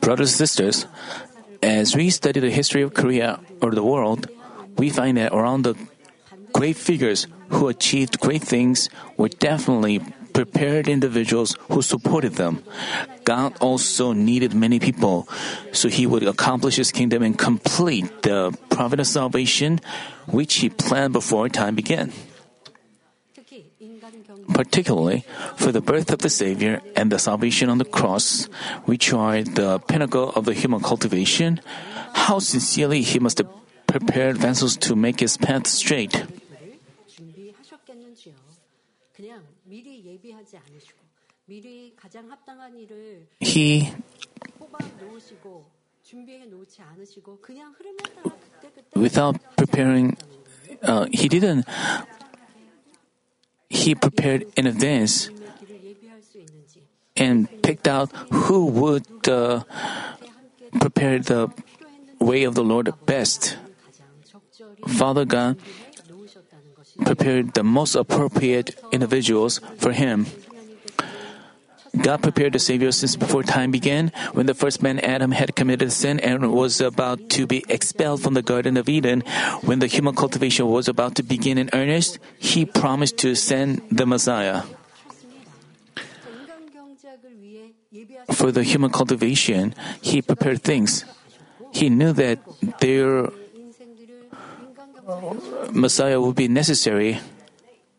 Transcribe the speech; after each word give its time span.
Brothers 0.00 0.32
and 0.32 0.38
sisters, 0.40 0.86
as 1.62 1.94
we 1.94 2.08
study 2.08 2.40
the 2.40 2.50
history 2.50 2.80
of 2.80 2.94
Korea 2.94 3.40
or 3.60 3.72
the 3.72 3.82
world, 3.82 4.30
we 4.78 4.88
find 4.88 5.18
that 5.18 5.34
around 5.34 5.62
the 5.62 5.76
great 6.54 6.76
figures 6.76 7.26
who 7.50 7.68
achieved 7.68 8.20
great 8.20 8.40
things 8.40 8.88
were 9.18 9.28
definitely 9.28 10.00
prepared 10.32 10.88
individuals 10.88 11.56
who 11.68 11.82
supported 11.82 12.36
them. 12.36 12.64
God 13.24 13.52
also 13.60 14.12
needed 14.12 14.54
many 14.54 14.80
people 14.80 15.28
so 15.72 15.88
he 15.88 16.06
would 16.06 16.22
accomplish 16.22 16.76
his 16.76 16.90
kingdom 16.90 17.22
and 17.22 17.36
complete 17.36 18.22
the 18.22 18.56
providence 18.70 19.10
salvation 19.10 19.80
which 20.24 20.64
he 20.64 20.70
planned 20.70 21.12
before 21.12 21.50
time 21.50 21.74
began. 21.74 22.12
Particularly 24.54 25.24
for 25.56 25.72
the 25.72 25.80
birth 25.80 26.12
of 26.12 26.20
the 26.20 26.30
Savior 26.30 26.80
and 26.94 27.10
the 27.10 27.18
salvation 27.18 27.68
on 27.68 27.78
the 27.78 27.84
cross, 27.84 28.46
which 28.84 29.12
are 29.12 29.42
the 29.42 29.78
pinnacle 29.80 30.30
of 30.30 30.44
the 30.44 30.54
human 30.54 30.80
cultivation, 30.80 31.60
how 32.14 32.38
sincerely 32.38 33.02
he 33.02 33.18
must 33.18 33.38
have 33.38 33.48
prepared 33.86 34.38
vessels 34.38 34.76
to 34.76 34.96
make 34.96 35.20
his 35.20 35.36
path 35.36 35.66
straight. 35.66 36.24
He 43.40 43.92
without 48.94 49.36
preparing, 49.56 50.16
uh, 50.82 51.06
he 51.12 51.28
didn't. 51.28 51.66
He 53.68 53.94
prepared 53.94 54.46
in 54.56 54.66
advance 54.66 55.30
and 57.16 57.48
picked 57.62 57.88
out 57.88 58.12
who 58.30 58.66
would 58.66 59.28
uh, 59.28 59.64
prepare 60.80 61.18
the 61.18 61.50
way 62.20 62.44
of 62.44 62.54
the 62.54 62.64
Lord 62.64 62.92
best. 63.06 63.56
Father 64.86 65.24
God 65.24 65.58
prepared 67.04 67.54
the 67.54 67.64
most 67.64 67.94
appropriate 67.94 68.78
individuals 68.92 69.60
for 69.76 69.92
him. 69.92 70.26
God 72.02 72.22
prepared 72.22 72.52
the 72.52 72.58
Savior 72.58 72.92
since 72.92 73.16
before 73.16 73.42
time 73.42 73.70
began, 73.70 74.12
when 74.32 74.46
the 74.46 74.54
first 74.54 74.82
man 74.82 74.98
Adam 75.00 75.32
had 75.32 75.56
committed 75.56 75.92
sin 75.92 76.20
and 76.20 76.52
was 76.52 76.80
about 76.80 77.28
to 77.30 77.46
be 77.46 77.64
expelled 77.68 78.22
from 78.22 78.34
the 78.34 78.42
Garden 78.42 78.76
of 78.76 78.88
Eden. 78.88 79.22
When 79.62 79.78
the 79.78 79.86
human 79.86 80.14
cultivation 80.14 80.66
was 80.68 80.88
about 80.88 81.14
to 81.16 81.22
begin 81.22 81.58
in 81.58 81.70
earnest, 81.72 82.18
He 82.38 82.64
promised 82.64 83.18
to 83.18 83.34
send 83.34 83.82
the 83.90 84.06
Messiah. 84.06 84.62
For 88.32 88.52
the 88.52 88.62
human 88.62 88.90
cultivation, 88.90 89.74
He 90.02 90.20
prepared 90.20 90.62
things. 90.62 91.04
He 91.72 91.88
knew 91.88 92.12
that 92.12 92.38
their 92.80 93.30
Messiah 95.72 96.20
would 96.20 96.36
be 96.36 96.48
necessary, 96.48 97.20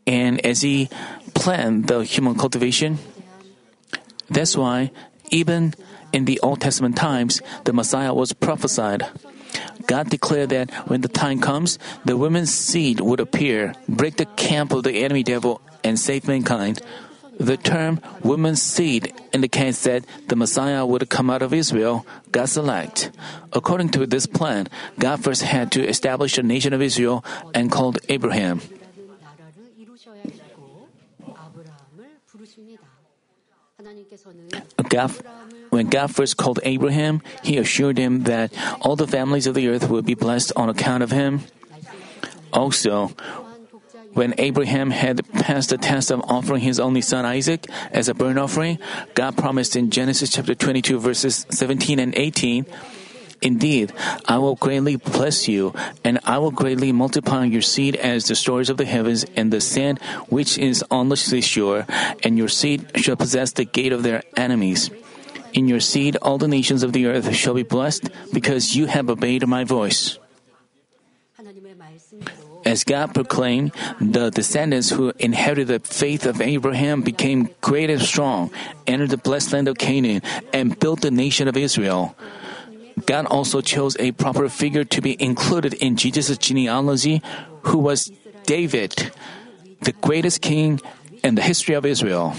and 0.05 0.43
as 0.45 0.61
He 0.61 0.89
planned 1.33 1.87
the 1.87 2.03
human 2.03 2.35
cultivation, 2.35 2.99
that's 4.29 4.57
why, 4.57 4.91
even 5.29 5.73
in 6.13 6.25
the 6.25 6.39
Old 6.41 6.61
Testament 6.61 6.95
times, 6.95 7.41
the 7.65 7.73
Messiah 7.73 8.13
was 8.13 8.33
prophesied. 8.33 9.07
God 9.87 10.09
declared 10.09 10.49
that 10.49 10.71
when 10.89 11.01
the 11.01 11.07
time 11.07 11.39
comes, 11.39 11.79
the 12.03 12.17
woman's 12.17 12.53
seed 12.53 12.99
would 12.99 13.19
appear, 13.19 13.73
break 13.87 14.17
the 14.17 14.25
camp 14.25 14.73
of 14.73 14.83
the 14.83 15.03
enemy 15.03 15.23
devil, 15.23 15.61
and 15.83 15.99
save 15.99 16.27
mankind. 16.27 16.81
The 17.39 17.55
term 17.55 18.01
woman's 18.23 18.61
seed 18.61 19.13
indicates 19.31 19.83
that 19.83 20.03
the 20.27 20.35
Messiah 20.35 20.85
would 20.85 21.07
come 21.09 21.29
out 21.29 21.43
of 21.43 21.53
Israel, 21.53 22.05
God's 22.31 22.57
elect. 22.57 23.11
According 23.53 23.89
to 23.89 24.05
this 24.07 24.25
plan, 24.25 24.67
God 24.97 25.23
first 25.23 25.43
had 25.43 25.71
to 25.73 25.87
establish 25.87 26.37
a 26.37 26.43
nation 26.43 26.73
of 26.73 26.81
Israel 26.81 27.23
and 27.53 27.71
called 27.71 27.99
Abraham. 28.09 28.61
God, 34.89 35.11
when 35.69 35.87
God 35.87 36.13
first 36.13 36.37
called 36.37 36.59
Abraham, 36.63 37.21
he 37.43 37.57
assured 37.57 37.97
him 37.97 38.23
that 38.23 38.53
all 38.81 38.95
the 38.95 39.07
families 39.07 39.47
of 39.47 39.55
the 39.55 39.67
earth 39.67 39.89
would 39.89 40.05
be 40.05 40.15
blessed 40.15 40.51
on 40.55 40.69
account 40.69 41.03
of 41.03 41.11
him. 41.11 41.41
Also, 42.53 43.11
when 44.13 44.33
Abraham 44.39 44.89
had 44.89 45.21
passed 45.33 45.69
the 45.69 45.77
test 45.77 46.09
of 46.09 46.21
offering 46.21 46.61
his 46.61 46.79
only 46.79 47.01
son 47.01 47.25
Isaac 47.25 47.67
as 47.91 48.09
a 48.09 48.15
burnt 48.15 48.39
offering, 48.39 48.79
God 49.13 49.37
promised 49.37 49.75
in 49.75 49.91
Genesis 49.91 50.31
chapter 50.31 50.55
22 50.55 50.99
verses 50.99 51.45
17 51.51 51.99
and 51.99 52.15
18, 52.15 52.65
Indeed, 53.41 53.93
I 54.25 54.39
will 54.39 54.55
greatly 54.55 54.95
bless 54.95 55.47
you, 55.47 55.73
and 56.03 56.19
I 56.25 56.37
will 56.39 56.51
greatly 56.51 56.91
multiply 56.91 57.45
your 57.45 57.61
seed 57.61 57.95
as 57.95 58.25
the 58.25 58.35
stars 58.35 58.69
of 58.69 58.77
the 58.77 58.85
heavens 58.85 59.25
and 59.35 59.53
the 59.53 59.61
sand 59.61 60.01
which 60.29 60.57
is 60.57 60.83
on 60.89 61.09
the 61.09 61.17
seashore, 61.17 61.85
and 62.23 62.37
your 62.37 62.49
seed 62.49 62.89
shall 62.97 63.15
possess 63.15 63.51
the 63.51 63.65
gate 63.65 63.93
of 63.93 64.01
their 64.01 64.23
enemies. 64.35 64.89
In 65.53 65.67
your 65.67 65.79
seed, 65.79 66.17
all 66.21 66.37
the 66.37 66.47
nations 66.47 66.81
of 66.81 66.93
the 66.93 67.05
earth 67.05 67.33
shall 67.35 67.53
be 67.53 67.63
blessed, 67.63 68.09
because 68.33 68.75
you 68.75 68.87
have 68.87 69.09
obeyed 69.09 69.47
my 69.47 69.63
voice. 69.63 70.17
As 72.65 72.83
God 72.83 73.13
proclaimed, 73.13 73.71
the 74.01 74.29
descendants 74.29 74.89
who 74.89 75.13
inherited 75.19 75.67
the 75.67 75.79
faith 75.79 76.25
of 76.25 76.41
Abraham 76.41 77.01
became 77.01 77.49
great 77.61 77.89
and 77.89 78.01
strong, 78.01 78.51
entered 78.85 79.11
the 79.11 79.17
blessed 79.17 79.53
land 79.53 79.67
of 79.67 79.77
Canaan, 79.77 80.21
and 80.51 80.77
built 80.77 81.01
the 81.01 81.11
nation 81.11 81.47
of 81.47 81.55
Israel. 81.55 82.15
God 83.05 83.25
also 83.27 83.61
chose 83.61 83.95
a 83.99 84.11
proper 84.11 84.49
figure 84.49 84.83
to 84.83 85.01
be 85.01 85.21
included 85.21 85.73
in 85.75 85.95
Jesus' 85.95 86.37
genealogy, 86.37 87.21
who 87.63 87.77
was 87.77 88.11
David, 88.45 89.11
the 89.81 89.93
greatest 89.93 90.41
king 90.41 90.81
in 91.23 91.35
the 91.35 91.41
history 91.41 91.75
of 91.75 91.85
Israel. 91.85 92.33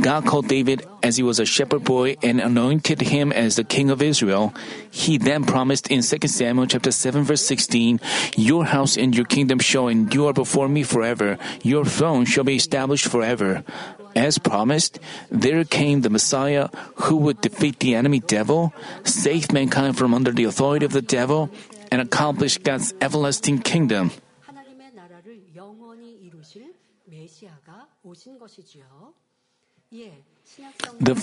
God 0.00 0.26
called 0.26 0.46
David 0.46 0.86
as 1.02 1.16
he 1.16 1.24
was 1.24 1.40
a 1.40 1.44
shepherd 1.44 1.82
boy 1.82 2.16
and 2.22 2.40
anointed 2.40 3.00
him 3.00 3.32
as 3.32 3.56
the 3.56 3.64
king 3.64 3.90
of 3.90 4.00
Israel. 4.00 4.54
He 4.90 5.18
then 5.18 5.42
promised 5.42 5.88
in 5.88 6.02
2 6.02 6.28
Samuel 6.28 6.66
chapter 6.66 6.92
7 6.92 7.24
verse 7.24 7.44
16, 7.44 7.98
Your 8.36 8.64
house 8.64 8.96
and 8.96 9.14
your 9.16 9.24
kingdom 9.24 9.58
shall 9.58 9.88
endure 9.88 10.32
before 10.32 10.68
me 10.68 10.84
forever. 10.84 11.36
Your 11.62 11.84
throne 11.84 12.26
shall 12.26 12.44
be 12.44 12.54
established 12.54 13.08
forever. 13.08 13.64
As 14.14 14.38
promised, 14.38 14.98
there 15.30 15.64
came 15.64 16.00
the 16.00 16.10
Messiah 16.10 16.68
who 17.06 17.16
would 17.16 17.40
defeat 17.40 17.80
the 17.80 17.94
enemy 17.94 18.20
devil, 18.20 18.72
save 19.04 19.52
mankind 19.52 19.96
from 19.96 20.14
under 20.14 20.32
the 20.32 20.44
authority 20.44 20.86
of 20.86 20.92
the 20.92 21.02
devil, 21.02 21.50
and 21.90 22.00
accomplish 22.00 22.58
God's 22.58 22.94
everlasting 23.00 23.60
kingdom. 23.60 24.10
The 31.00 31.14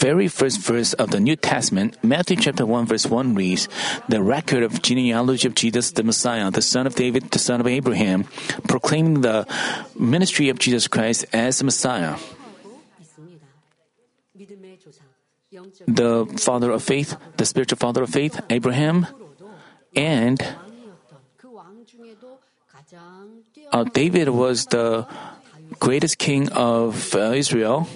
very 0.00 0.28
first 0.28 0.60
verse 0.60 0.92
of 0.94 1.10
the 1.10 1.20
New 1.20 1.36
Testament, 1.36 1.96
Matthew 2.02 2.36
chapter 2.36 2.64
1 2.64 2.86
verse 2.86 3.06
1 3.06 3.34
reads, 3.34 3.68
The 4.08 4.22
record 4.22 4.62
of 4.62 4.80
genealogy 4.80 5.46
of 5.46 5.54
Jesus 5.54 5.92
the 5.92 6.02
Messiah, 6.02 6.50
the 6.50 6.62
son 6.62 6.86
of 6.86 6.94
David, 6.94 7.30
the 7.30 7.38
son 7.38 7.60
of 7.60 7.66
Abraham, 7.66 8.24
proclaiming 8.68 9.20
the 9.20 9.46
ministry 9.98 10.48
of 10.48 10.58
Jesus 10.58 10.88
Christ 10.88 11.26
as 11.32 11.58
the 11.58 11.64
Messiah. 11.64 12.16
The 15.86 16.26
father 16.38 16.70
of 16.70 16.82
faith, 16.82 17.16
the 17.36 17.44
spiritual 17.44 17.76
father 17.76 18.02
of 18.02 18.10
faith, 18.10 18.40
Abraham, 18.48 19.06
and 19.94 20.40
uh, 23.72 23.84
David 23.84 24.28
was 24.30 24.66
the 24.66 25.06
greatest 25.78 26.18
king 26.18 26.48
of 26.52 27.14
uh, 27.14 27.32
Israel. 27.32 27.88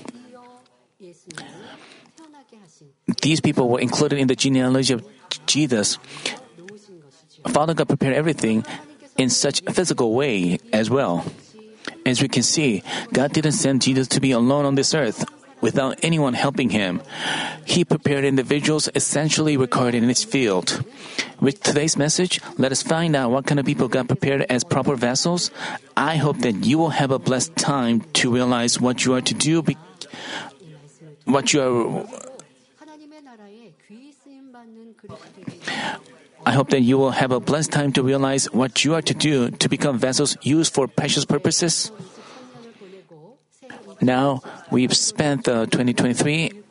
These 3.22 3.40
people 3.40 3.68
were 3.68 3.80
included 3.80 4.18
in 4.18 4.28
the 4.28 4.36
genealogy 4.36 4.94
of 4.94 5.04
Jesus. 5.46 5.98
Father 7.48 7.74
God 7.74 7.88
prepared 7.88 8.14
everything 8.14 8.64
in 9.16 9.30
such 9.30 9.62
a 9.66 9.72
physical 9.72 10.14
way 10.14 10.58
as 10.72 10.90
well. 10.90 11.24
As 12.06 12.20
we 12.20 12.28
can 12.28 12.42
see, 12.42 12.82
God 13.12 13.32
didn't 13.32 13.52
send 13.52 13.82
Jesus 13.82 14.08
to 14.08 14.20
be 14.20 14.32
alone 14.32 14.64
on 14.64 14.74
this 14.74 14.94
earth 14.94 15.24
without 15.60 15.98
anyone 16.02 16.34
helping 16.34 16.68
him. 16.68 17.00
He 17.64 17.84
prepared 17.84 18.24
individuals 18.24 18.88
essentially 18.94 19.56
recorded 19.56 20.02
in 20.02 20.08
his 20.08 20.24
field. 20.24 20.84
With 21.40 21.62
today's 21.62 21.96
message, 21.96 22.40
let 22.58 22.72
us 22.72 22.82
find 22.82 23.16
out 23.16 23.30
what 23.30 23.46
kind 23.46 23.58
of 23.58 23.64
people 23.64 23.88
God 23.88 24.08
prepared 24.08 24.42
as 24.50 24.64
proper 24.64 24.96
vessels. 24.96 25.50
I 25.96 26.16
hope 26.16 26.38
that 26.40 26.64
you 26.64 26.76
will 26.76 26.90
have 26.90 27.10
a 27.10 27.18
blessed 27.18 27.56
time 27.56 28.02
to 28.20 28.30
realize 28.30 28.80
what 28.80 29.04
you 29.04 29.14
are 29.14 29.22
to 29.22 29.34
do, 29.34 29.64
what 31.24 31.52
you 31.52 31.62
are 31.62 32.06
I 36.46 36.52
hope 36.52 36.70
that 36.70 36.80
you 36.80 36.98
will 36.98 37.12
have 37.12 37.32
a 37.32 37.40
blessed 37.40 37.72
time 37.72 37.92
to 37.94 38.02
realize 38.02 38.52
what 38.52 38.84
you 38.84 38.94
are 38.94 39.02
to 39.02 39.14
do 39.14 39.50
to 39.50 39.68
become 39.68 39.98
vessels 39.98 40.36
used 40.42 40.74
for 40.74 40.86
precious 40.86 41.24
purposes. 41.24 41.90
Now, 44.00 44.42
we've 44.70 44.94
spent 44.94 45.48
uh, 45.48 45.64
2023 45.66 46.64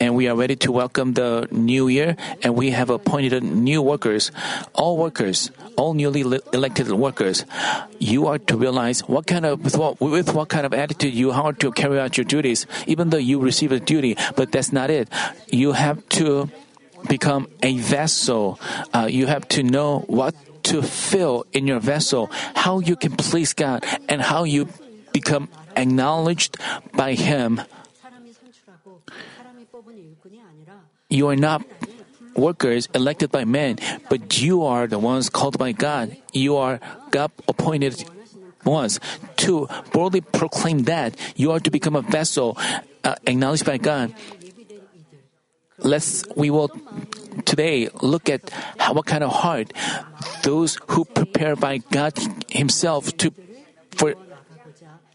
and 0.00 0.14
we 0.14 0.28
are 0.28 0.36
ready 0.36 0.56
to 0.56 0.72
welcome 0.72 1.14
the 1.14 1.48
new 1.50 1.88
year, 1.88 2.16
and 2.42 2.54
we 2.54 2.70
have 2.70 2.90
appointed 2.90 3.42
new 3.42 3.80
workers, 3.80 4.30
all 4.74 4.96
workers, 4.96 5.50
all 5.76 5.94
newly 5.94 6.24
le- 6.24 6.40
elected 6.52 6.90
workers. 6.92 7.44
You 7.98 8.26
are 8.26 8.38
to 8.38 8.56
realize 8.56 9.00
what 9.08 9.26
kind 9.26 9.46
of 9.46 9.64
with 9.64 9.76
what, 9.76 10.00
with 10.00 10.34
what 10.34 10.48
kind 10.48 10.66
of 10.66 10.74
attitude 10.74 11.14
you 11.14 11.30
are 11.30 11.52
to 11.54 11.72
carry 11.72 11.98
out 11.98 12.16
your 12.16 12.24
duties, 12.24 12.66
even 12.86 13.10
though 13.10 13.16
you 13.16 13.40
receive 13.40 13.72
a 13.72 13.80
duty. 13.80 14.16
But 14.36 14.52
that's 14.52 14.72
not 14.72 14.90
it. 14.90 15.08
You 15.48 15.72
have 15.72 16.06
to 16.20 16.50
become 17.08 17.48
a 17.62 17.78
vessel. 17.78 18.60
Uh, 18.92 19.08
you 19.10 19.26
have 19.26 19.48
to 19.48 19.62
know 19.62 20.00
what 20.06 20.34
to 20.64 20.82
fill 20.82 21.46
in 21.52 21.66
your 21.66 21.78
vessel, 21.78 22.28
how 22.54 22.80
you 22.80 22.96
can 22.96 23.12
please 23.16 23.52
God, 23.52 23.84
and 24.08 24.20
how 24.20 24.44
you 24.44 24.68
become 25.12 25.48
acknowledged 25.76 26.58
by 26.92 27.14
Him. 27.14 27.60
You 31.08 31.28
are 31.28 31.36
not 31.36 31.62
workers 32.34 32.88
elected 32.94 33.30
by 33.30 33.44
men, 33.44 33.78
but 34.10 34.42
you 34.42 34.64
are 34.64 34.86
the 34.86 34.98
ones 34.98 35.30
called 35.30 35.58
by 35.58 35.72
God. 35.72 36.16
You 36.32 36.56
are 36.56 36.80
God 37.10 37.30
appointed 37.48 38.04
ones. 38.64 38.98
to 39.36 39.68
boldly 39.92 40.20
proclaim 40.20 40.84
that 40.84 41.14
you 41.36 41.52
are 41.52 41.60
to 41.60 41.70
become 41.70 41.94
a 41.94 42.02
vessel 42.02 42.58
uh, 43.04 43.14
acknowledged 43.26 43.64
by 43.64 43.78
God. 43.78 44.12
Let's 45.78 46.24
we 46.34 46.50
will 46.50 46.70
today 47.44 47.88
look 48.02 48.28
at 48.30 48.50
how, 48.78 48.94
what 48.94 49.06
kind 49.06 49.22
of 49.22 49.30
heart 49.30 49.72
those 50.42 50.78
who 50.88 51.04
prepare 51.04 51.56
by 51.56 51.78
God 51.78 52.16
Himself 52.48 53.16
to 53.18 53.32
for 53.92 54.14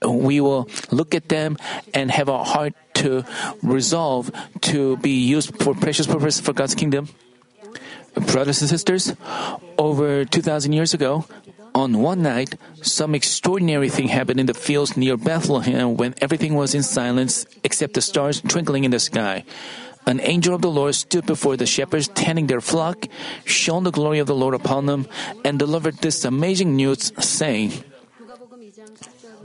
we 0.07 0.41
will 0.41 0.67
look 0.91 1.13
at 1.13 1.29
them 1.29 1.57
and 1.93 2.09
have 2.11 2.27
a 2.27 2.43
heart 2.43 2.73
to 2.95 3.23
resolve 3.61 4.31
to 4.61 4.97
be 4.97 5.21
used 5.21 5.55
for 5.61 5.73
precious 5.73 6.07
purpose 6.07 6.39
for 6.39 6.53
God's 6.53 6.75
kingdom. 6.75 7.09
Brothers 8.13 8.61
and 8.61 8.69
sisters, 8.69 9.13
over 9.77 10.25
2,000 10.25 10.73
years 10.73 10.93
ago, 10.93 11.25
on 11.73 11.99
one 11.99 12.21
night, 12.21 12.55
some 12.81 13.15
extraordinary 13.15 13.89
thing 13.89 14.09
happened 14.09 14.39
in 14.39 14.45
the 14.45 14.53
fields 14.53 14.97
near 14.97 15.15
Bethlehem 15.15 15.95
when 15.95 16.15
everything 16.19 16.55
was 16.55 16.75
in 16.75 16.83
silence 16.83 17.45
except 17.63 17.93
the 17.93 18.01
stars 18.01 18.41
twinkling 18.41 18.83
in 18.83 18.91
the 18.91 18.99
sky 18.99 19.45
an 20.05 20.19
angel 20.21 20.55
of 20.55 20.61
the 20.61 20.71
Lord 20.71 20.95
stood 20.95 21.25
before 21.25 21.57
the 21.57 21.65
shepherds 21.65 22.07
tending 22.09 22.47
their 22.47 22.61
flock, 22.61 23.07
shone 23.45 23.83
the 23.83 23.91
glory 23.91 24.19
of 24.19 24.27
the 24.27 24.35
Lord 24.35 24.53
upon 24.53 24.85
them, 24.85 25.07
and 25.45 25.59
delivered 25.59 25.97
this 25.97 26.25
amazing 26.25 26.75
news, 26.75 27.11
saying, 27.19 27.71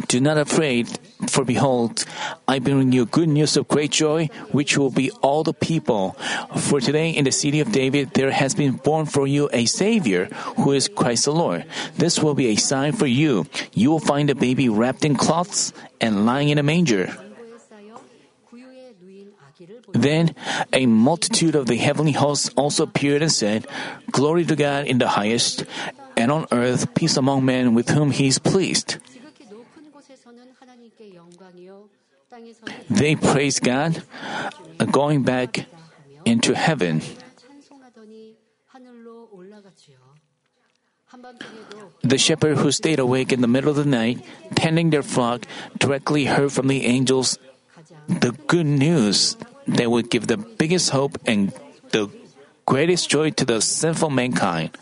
Do 0.09 0.21
not 0.21 0.39
afraid, 0.39 0.89
for 1.29 1.45
behold, 1.45 2.05
I 2.47 2.59
bring 2.59 2.93
you 2.93 3.07
good 3.07 3.29
news 3.29 3.57
of 3.57 3.69
great 3.69 3.91
joy, 3.91 4.29
which 4.53 4.77
will 4.77 4.91
be 4.91 5.11
all 5.23 5.43
the 5.43 5.55
people. 5.55 6.13
For 6.57 6.81
today 6.81 7.11
in 7.11 7.25
the 7.25 7.33
city 7.33 7.61
of 7.61 7.73
David 7.73 8.13
there 8.13 8.31
has 8.31 8.55
been 8.55 8.73
born 8.73 9.07
for 9.07 9.27
you 9.27 9.49
a 9.53 9.65
Savior, 9.65 10.27
who 10.61 10.73
is 10.73 10.89
Christ 10.89 11.25
the 11.25 11.33
Lord. 11.33 11.65
This 11.97 12.23
will 12.23 12.35
be 12.35 12.49
a 12.49 12.57
sign 12.57 12.93
for 12.93 13.07
you. 13.07 13.47
You 13.73 13.91
will 13.91 14.01
find 14.01 14.31
a 14.31 14.35
baby 14.35 14.69
wrapped 14.69 15.05
in 15.05 15.17
cloths 15.17 15.73
and 16.01 16.27
lying 16.27 16.51
in 16.51 16.59
a 16.59 16.63
manger. 16.63 17.26
Then 19.97 20.37
a 20.73 20.85
multitude 20.85 21.57
of 21.57 21.67
the 21.67 21.77
heavenly 21.81 22.13
hosts 22.13 22.51
also 22.57 22.85
appeared 22.85 23.23
and 23.23 23.33
said, 23.33 23.67
Glory 24.13 24.45
to 24.45 24.55
God 24.55 24.85
in 24.85 24.99
the 24.99 25.17
highest, 25.17 25.65
and 26.17 26.31
on 26.31 26.47
earth 26.53 26.95
peace 26.95 27.17
among 27.17 27.45
men 27.45 27.75
with 27.75 27.89
whom 27.89 28.11
he 28.11 28.29
is 28.29 28.39
pleased. 28.39 29.01
They 32.91 33.17
praised 33.17 33.65
God, 33.65 34.03
going 34.93 35.23
back 35.23 35.65
into 36.25 36.53
heaven. 36.53 37.01
The 42.03 42.19
shepherd 42.19 42.59
who 42.59 42.71
stayed 42.73 42.99
awake 42.99 43.33
in 43.33 43.41
the 43.41 43.49
middle 43.49 43.71
of 43.71 43.77
the 43.77 43.89
night, 43.89 44.21
tending 44.55 44.91
their 44.91 45.03
flock, 45.07 45.47
directly 45.79 46.27
heard 46.27 46.53
from 46.53 46.69
the 46.69 46.85
angels 46.85 47.39
the 48.09 48.37
good 48.47 48.67
news 48.67 49.37
they 49.67 49.87
would 49.87 50.11
give 50.11 50.27
the 50.27 50.37
biggest 50.37 50.91
hope 50.91 51.19
and 51.27 51.53
the 51.91 52.11
greatest 52.65 53.11
joy 53.11 53.31
to 53.31 53.45
the 53.45 53.61
sinful 53.61 54.11
mankind. 54.11 54.77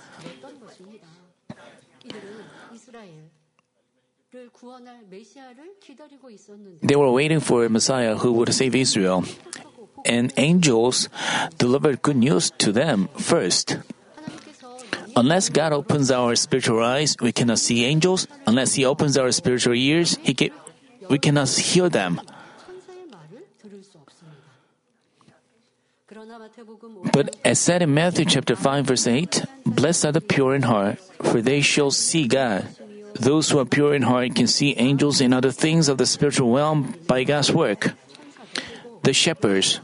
They 6.82 6.96
were 6.96 7.10
waiting 7.12 7.40
for 7.40 7.64
a 7.64 7.70
Messiah 7.70 8.16
who 8.16 8.32
would 8.32 8.52
save 8.52 8.74
Israel, 8.74 9.24
and 10.04 10.32
angels 10.36 11.08
delivered 11.58 12.02
good 12.02 12.16
news 12.16 12.50
to 12.58 12.72
them 12.72 13.08
first. 13.16 13.78
Unless 15.16 15.50
God 15.50 15.72
opens 15.72 16.10
our 16.10 16.34
spiritual 16.34 16.82
eyes, 16.82 17.16
we 17.20 17.30
cannot 17.30 17.60
see 17.60 17.84
angels. 17.84 18.26
Unless 18.46 18.74
He 18.74 18.84
opens 18.84 19.16
our 19.16 19.30
spiritual 19.30 19.74
ears, 19.74 20.18
He 20.22 20.34
can, 20.34 20.50
we 21.08 21.18
cannot 21.18 21.48
hear 21.50 21.88
them. 21.88 22.20
But 27.12 27.36
as 27.44 27.58
said 27.58 27.82
in 27.82 27.94
Matthew 27.94 28.24
chapter 28.24 28.54
5 28.54 28.86
verse 28.86 29.06
8, 29.06 29.44
blessed 29.66 30.06
are 30.06 30.12
the 30.12 30.20
pure 30.20 30.54
in 30.54 30.62
heart, 30.62 30.98
for 31.22 31.40
they 31.42 31.60
shall 31.60 31.90
see 31.90 32.28
God. 32.28 32.66
Those 33.14 33.50
who 33.50 33.58
are 33.58 33.64
pure 33.64 33.94
in 33.94 34.02
heart 34.02 34.34
can 34.34 34.46
see 34.46 34.74
angels 34.76 35.20
and 35.20 35.34
other 35.34 35.50
things 35.50 35.88
of 35.88 35.98
the 35.98 36.06
spiritual 36.06 36.54
realm 36.54 36.94
by 37.06 37.24
God's 37.24 37.52
work. 37.52 37.92
The 39.02 39.12
shepherds. 39.12 39.80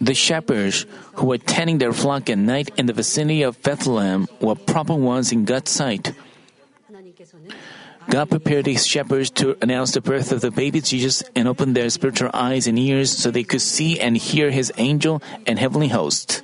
The 0.00 0.14
shepherds 0.14 0.86
who 1.14 1.26
were 1.26 1.38
tending 1.38 1.78
their 1.78 1.92
flock 1.92 2.30
at 2.30 2.38
night 2.38 2.70
in 2.76 2.86
the 2.86 2.92
vicinity 2.92 3.42
of 3.42 3.60
Bethlehem 3.62 4.28
were 4.40 4.54
proper 4.54 4.94
ones 4.94 5.32
in 5.32 5.44
God's 5.44 5.70
sight. 5.70 6.12
God 8.08 8.30
prepared 8.30 8.66
his 8.66 8.86
shepherds 8.86 9.30
to 9.36 9.56
announce 9.60 9.92
the 9.92 10.00
birth 10.00 10.32
of 10.32 10.40
the 10.40 10.50
baby 10.50 10.80
Jesus 10.80 11.22
and 11.36 11.46
open 11.46 11.74
their 11.74 11.90
spiritual 11.90 12.30
eyes 12.32 12.66
and 12.66 12.78
ears 12.78 13.12
so 13.12 13.30
they 13.30 13.44
could 13.44 13.60
see 13.60 14.00
and 14.00 14.16
hear 14.16 14.50
his 14.50 14.72
angel 14.78 15.22
and 15.46 15.58
heavenly 15.58 15.88
host. 15.88 16.42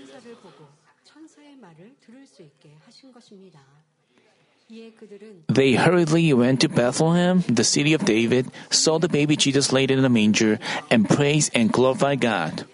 They 5.49 5.75
hurriedly 5.75 6.33
went 6.35 6.61
to 6.61 6.69
Bethlehem, 6.69 7.45
the 7.49 7.65
city 7.65 7.95
of 7.95 8.05
David, 8.05 8.51
saw 8.71 8.99
the 8.99 9.09
baby 9.09 9.37
Jesus 9.37 9.73
laid 9.73 9.91
in 9.91 10.05
a 10.05 10.09
manger, 10.09 10.59
and 10.91 11.09
praised 11.09 11.53
and 11.55 11.73
glorified 11.73 12.21
God. 12.21 12.67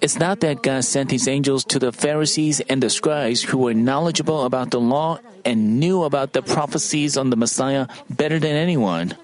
It's 0.00 0.18
not 0.18 0.40
that 0.40 0.62
God 0.62 0.84
sent 0.84 1.10
his 1.10 1.26
angels 1.26 1.64
to 1.64 1.78
the 1.78 1.92
Pharisees 1.92 2.60
and 2.60 2.82
the 2.82 2.90
scribes 2.90 3.42
who 3.42 3.58
were 3.58 3.74
knowledgeable 3.74 4.44
about 4.44 4.70
the 4.70 4.80
law 4.80 5.18
and 5.44 5.80
knew 5.80 6.04
about 6.04 6.32
the 6.32 6.42
prophecies 6.42 7.16
on 7.16 7.30
the 7.30 7.36
Messiah 7.36 7.86
better 8.10 8.38
than 8.38 8.56
anyone. 8.56 9.16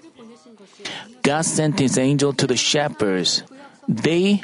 God 1.21 1.45
sent 1.45 1.79
his 1.79 1.97
angel 1.97 2.33
to 2.33 2.47
the 2.47 2.57
shepherds. 2.57 3.43
They 3.87 4.43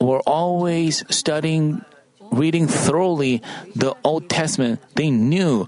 were 0.00 0.20
always 0.26 1.02
studying, 1.10 1.82
reading 2.30 2.68
thoroughly 2.68 3.42
the 3.74 3.96
Old 4.04 4.28
Testament. 4.28 4.80
They 4.94 5.10
knew 5.10 5.66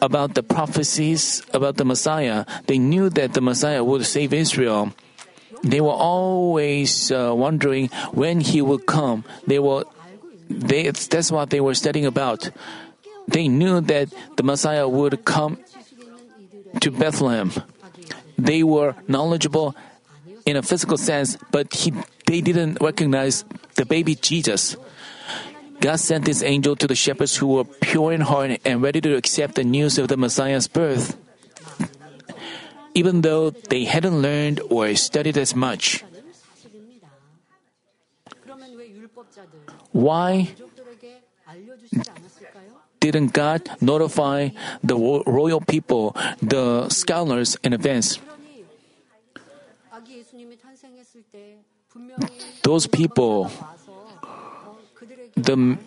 about 0.00 0.34
the 0.34 0.42
prophecies 0.42 1.42
about 1.52 1.76
the 1.76 1.84
Messiah. 1.84 2.44
They 2.66 2.78
knew 2.78 3.10
that 3.10 3.34
the 3.34 3.40
Messiah 3.40 3.82
would 3.82 4.06
save 4.06 4.32
Israel. 4.32 4.92
They 5.64 5.80
were 5.80 5.96
always 5.96 7.10
uh, 7.10 7.32
wondering 7.34 7.88
when 8.12 8.40
he 8.40 8.60
would 8.60 8.86
come. 8.86 9.24
They 9.46 9.58
were, 9.58 9.84
they, 10.48 10.90
that's 10.90 11.32
what 11.32 11.50
they 11.50 11.60
were 11.60 11.74
studying 11.74 12.04
about. 12.04 12.50
They 13.26 13.48
knew 13.48 13.80
that 13.80 14.12
the 14.36 14.42
Messiah 14.42 14.86
would 14.86 15.24
come 15.24 15.58
to 16.80 16.90
Bethlehem 16.90 17.50
they 18.38 18.62
were 18.62 18.94
knowledgeable 19.08 19.74
in 20.46 20.56
a 20.56 20.62
physical 20.62 20.98
sense, 20.98 21.36
but 21.50 21.72
he, 21.72 21.92
they 22.26 22.40
didn't 22.40 22.78
recognize 22.80 23.44
the 23.76 23.86
baby 23.86 24.14
Jesus. 24.14 24.76
God 25.80 25.96
sent 25.96 26.24
this 26.24 26.42
angel 26.42 26.76
to 26.76 26.86
the 26.86 26.94
shepherds 26.94 27.36
who 27.36 27.46
were 27.48 27.64
pure 27.64 28.12
in 28.12 28.20
heart 28.20 28.60
and 28.64 28.82
ready 28.82 29.00
to 29.00 29.16
accept 29.16 29.54
the 29.54 29.64
news 29.64 29.98
of 29.98 30.08
the 30.08 30.16
Messiah's 30.16 30.68
birth, 30.68 31.16
even 32.94 33.20
though 33.22 33.50
they 33.50 33.84
hadn't 33.84 34.22
learned 34.22 34.60
or 34.70 34.94
studied 34.94 35.36
as 35.36 35.54
much. 35.54 36.04
Why 39.92 40.48
didn't 43.00 43.32
God 43.32 43.68
notify 43.80 44.50
the 44.82 44.96
royal 45.26 45.60
people, 45.60 46.16
the 46.40 46.88
scholars, 46.88 47.56
in 47.62 47.72
advance? 47.72 48.18
Those 52.62 52.86
people, 52.86 53.50
the, 55.36 55.78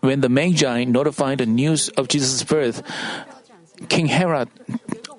when 0.00 0.20
the 0.20 0.28
Magi 0.28 0.84
notified 0.84 1.38
the 1.38 1.46
news 1.46 1.88
of 1.90 2.06
Jesus' 2.08 2.44
birth, 2.44 2.82
King 3.88 4.06
Herod 4.06 4.48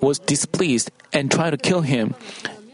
was 0.00 0.18
displeased 0.18 0.90
and 1.12 1.30
tried 1.30 1.50
to 1.50 1.56
kill 1.56 1.80
him. 1.82 2.14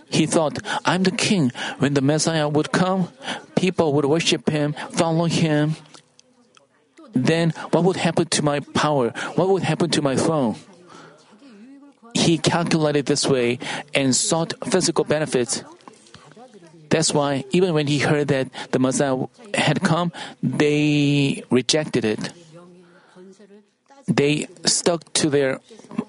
He 0.09 0.27
thought, 0.27 0.59
I'm 0.85 1.03
the 1.03 1.11
king. 1.11 1.51
When 1.79 1.95
the 1.95 2.01
Messiah 2.01 2.49
would 2.49 2.73
come, 2.73 3.09
people 3.57 3.93
would 3.95 4.05
worship 4.05 4.49
him, 4.49 4.75
follow 4.91 5.27
him. 5.27 5.77
Then 7.13 7.51
what 7.71 7.85
would 7.85 7.97
happen 7.97 8.27
to 8.29 8.43
my 8.43 8.61
power? 8.61 9.11
What 9.35 9.49
would 9.49 9.63
happen 9.63 9.91
to 9.91 10.03
my 10.03 10.17
throne? 10.17 10.57
He 12.15 12.39
calculated 12.39 13.07
this 13.07 13.27
way 13.27 13.59
and 13.95 14.15
sought 14.15 14.55
physical 14.71 15.05
benefits. 15.05 15.65
That's 16.89 17.13
why 17.13 17.45
even 17.51 17.75
when 17.75 17.87
he 17.89 17.99
heard 17.99 18.29
that 18.29 18.49
the 18.71 18.79
Messiah 18.79 19.27
had 19.55 19.83
come, 19.83 20.13
they 20.43 21.43
rejected 21.51 22.05
it. 22.05 22.31
They 24.07 24.47
stuck 24.65 25.13
to 25.15 25.31
their 25.31 25.61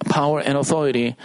power 0.06 0.40
and 0.40 0.58
authority. 0.58 1.16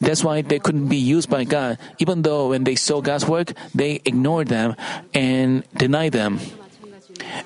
That's 0.00 0.24
why 0.24 0.40
they 0.42 0.58
couldn't 0.58 0.88
be 0.88 0.96
used 0.96 1.28
by 1.28 1.44
God. 1.44 1.78
Even 1.98 2.22
though 2.22 2.50
when 2.50 2.64
they 2.64 2.74
saw 2.74 3.00
God's 3.00 3.26
work, 3.26 3.52
they 3.74 4.00
ignored 4.04 4.48
them 4.48 4.76
and 5.12 5.64
denied 5.76 6.12
them. 6.12 6.40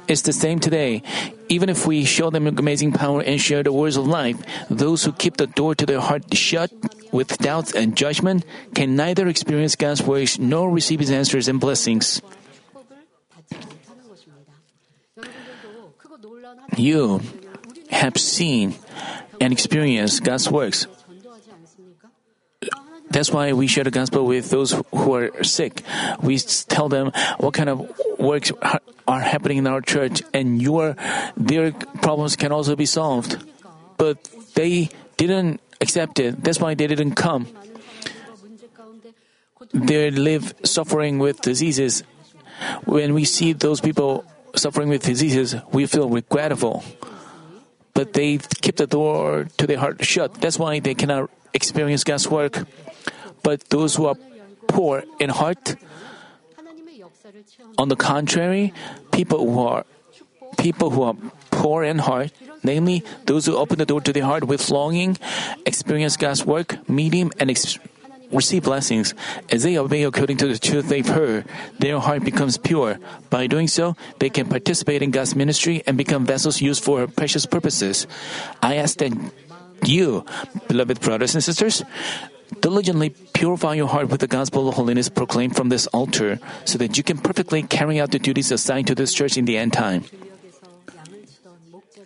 It's 0.06 0.22
the 0.22 0.32
same 0.32 0.60
today. 0.60 1.02
Even 1.48 1.68
if 1.68 1.86
we 1.86 2.04
show 2.04 2.30
them 2.30 2.46
amazing 2.46 2.92
power 2.92 3.20
and 3.20 3.40
share 3.40 3.62
the 3.62 3.72
words 3.72 3.96
of 3.96 4.06
life, 4.06 4.38
those 4.70 5.04
who 5.04 5.12
keep 5.12 5.36
the 5.36 5.46
door 5.46 5.74
to 5.74 5.84
their 5.84 6.00
heart 6.00 6.32
shut 6.34 6.70
with 7.12 7.38
doubts 7.38 7.72
and 7.74 7.96
judgment 7.96 8.44
can 8.74 8.96
neither 8.96 9.28
experience 9.28 9.76
God's 9.76 10.02
works 10.02 10.38
nor 10.38 10.70
receive 10.70 11.00
His 11.00 11.10
answers 11.10 11.48
and 11.48 11.60
blessings. 11.60 12.22
You 16.76 17.20
have 17.94 18.18
seen 18.18 18.74
and 19.40 19.52
experienced 19.52 20.24
God's 20.24 20.50
works. 20.50 20.86
That's 23.10 23.30
why 23.30 23.52
we 23.52 23.68
share 23.68 23.84
the 23.84 23.94
gospel 23.94 24.26
with 24.26 24.50
those 24.50 24.74
who 24.90 25.14
are 25.14 25.30
sick. 25.44 25.82
We 26.20 26.38
tell 26.66 26.88
them 26.88 27.12
what 27.38 27.54
kind 27.54 27.70
of 27.70 27.86
works 28.18 28.50
are 29.06 29.20
happening 29.20 29.58
in 29.58 29.66
our 29.70 29.80
church, 29.80 30.22
and 30.34 30.60
your 30.60 30.96
their 31.36 31.70
problems 32.02 32.34
can 32.34 32.50
also 32.50 32.74
be 32.74 32.86
solved. 32.86 33.38
But 33.96 34.18
they 34.58 34.90
didn't 35.16 35.60
accept 35.80 36.18
it. 36.18 36.42
That's 36.42 36.58
why 36.58 36.74
they 36.74 36.88
didn't 36.90 37.14
come. 37.14 37.46
They 39.70 40.10
live 40.10 40.54
suffering 40.64 41.22
with 41.22 41.40
diseases. 41.40 42.02
When 42.84 43.14
we 43.14 43.24
see 43.24 43.52
those 43.52 43.80
people 43.80 44.24
suffering 44.56 44.88
with 44.88 45.06
diseases, 45.06 45.54
we 45.70 45.86
feel 45.86 46.08
regretful. 46.08 46.82
But 47.94 48.12
they 48.12 48.38
keep 48.60 48.76
the 48.76 48.86
door 48.86 49.46
to 49.56 49.66
their 49.66 49.78
heart 49.78 50.04
shut. 50.04 50.34
That's 50.42 50.58
why 50.58 50.80
they 50.80 50.94
cannot 50.94 51.30
experience 51.54 52.02
God's 52.02 52.28
work. 52.28 52.66
But 53.42 53.70
those 53.70 53.94
who 53.94 54.06
are 54.06 54.16
poor 54.66 55.04
in 55.20 55.30
heart, 55.30 55.76
on 57.78 57.88
the 57.88 57.96
contrary, 57.96 58.72
people 59.12 59.38
who 59.38 59.60
are 59.60 59.86
people 60.58 60.90
who 60.90 61.02
are 61.02 61.14
poor 61.50 61.84
in 61.84 61.98
heart, 61.98 62.32
namely 62.62 63.04
those 63.26 63.46
who 63.46 63.56
open 63.56 63.78
the 63.78 63.86
door 63.86 64.00
to 64.00 64.12
their 64.12 64.24
heart 64.24 64.44
with 64.44 64.70
longing, 64.70 65.18
experience 65.66 66.16
God's 66.16 66.44
work, 66.44 66.78
meet 66.88 67.12
Him, 67.12 67.32
and 67.38 67.50
ex- 67.50 67.78
receive 68.34 68.64
blessings. 68.64 69.14
As 69.48 69.62
they 69.62 69.78
obey 69.78 70.02
according 70.02 70.36
to 70.38 70.48
the 70.48 70.58
truth 70.58 70.88
they've 70.88 71.06
heard, 71.06 71.46
their 71.78 71.98
heart 72.00 72.24
becomes 72.24 72.58
pure. 72.58 72.98
By 73.30 73.46
doing 73.46 73.68
so, 73.68 73.96
they 74.18 74.28
can 74.28 74.48
participate 74.48 75.02
in 75.02 75.10
God's 75.10 75.34
ministry 75.34 75.82
and 75.86 75.96
become 75.96 76.26
vessels 76.26 76.60
used 76.60 76.82
for 76.82 77.06
precious 77.06 77.46
purposes. 77.46 78.06
I 78.60 78.76
ask 78.76 78.98
that 78.98 79.14
you, 79.84 80.24
beloved 80.68 81.00
brothers 81.00 81.34
and 81.34 81.42
sisters, 81.44 81.82
diligently 82.60 83.10
purify 83.32 83.74
your 83.74 83.88
heart 83.88 84.08
with 84.08 84.20
the 84.20 84.26
gospel 84.26 84.68
of 84.68 84.74
holiness 84.74 85.08
proclaimed 85.08 85.56
from 85.56 85.68
this 85.68 85.86
altar 85.88 86.38
so 86.64 86.78
that 86.78 86.96
you 86.96 87.02
can 87.02 87.18
perfectly 87.18 87.62
carry 87.62 88.00
out 88.00 88.10
the 88.10 88.18
duties 88.18 88.50
assigned 88.52 88.86
to 88.86 88.94
this 88.94 89.12
church 89.12 89.36
in 89.36 89.44
the 89.44 89.56
end 89.56 89.72
time. 89.72 90.04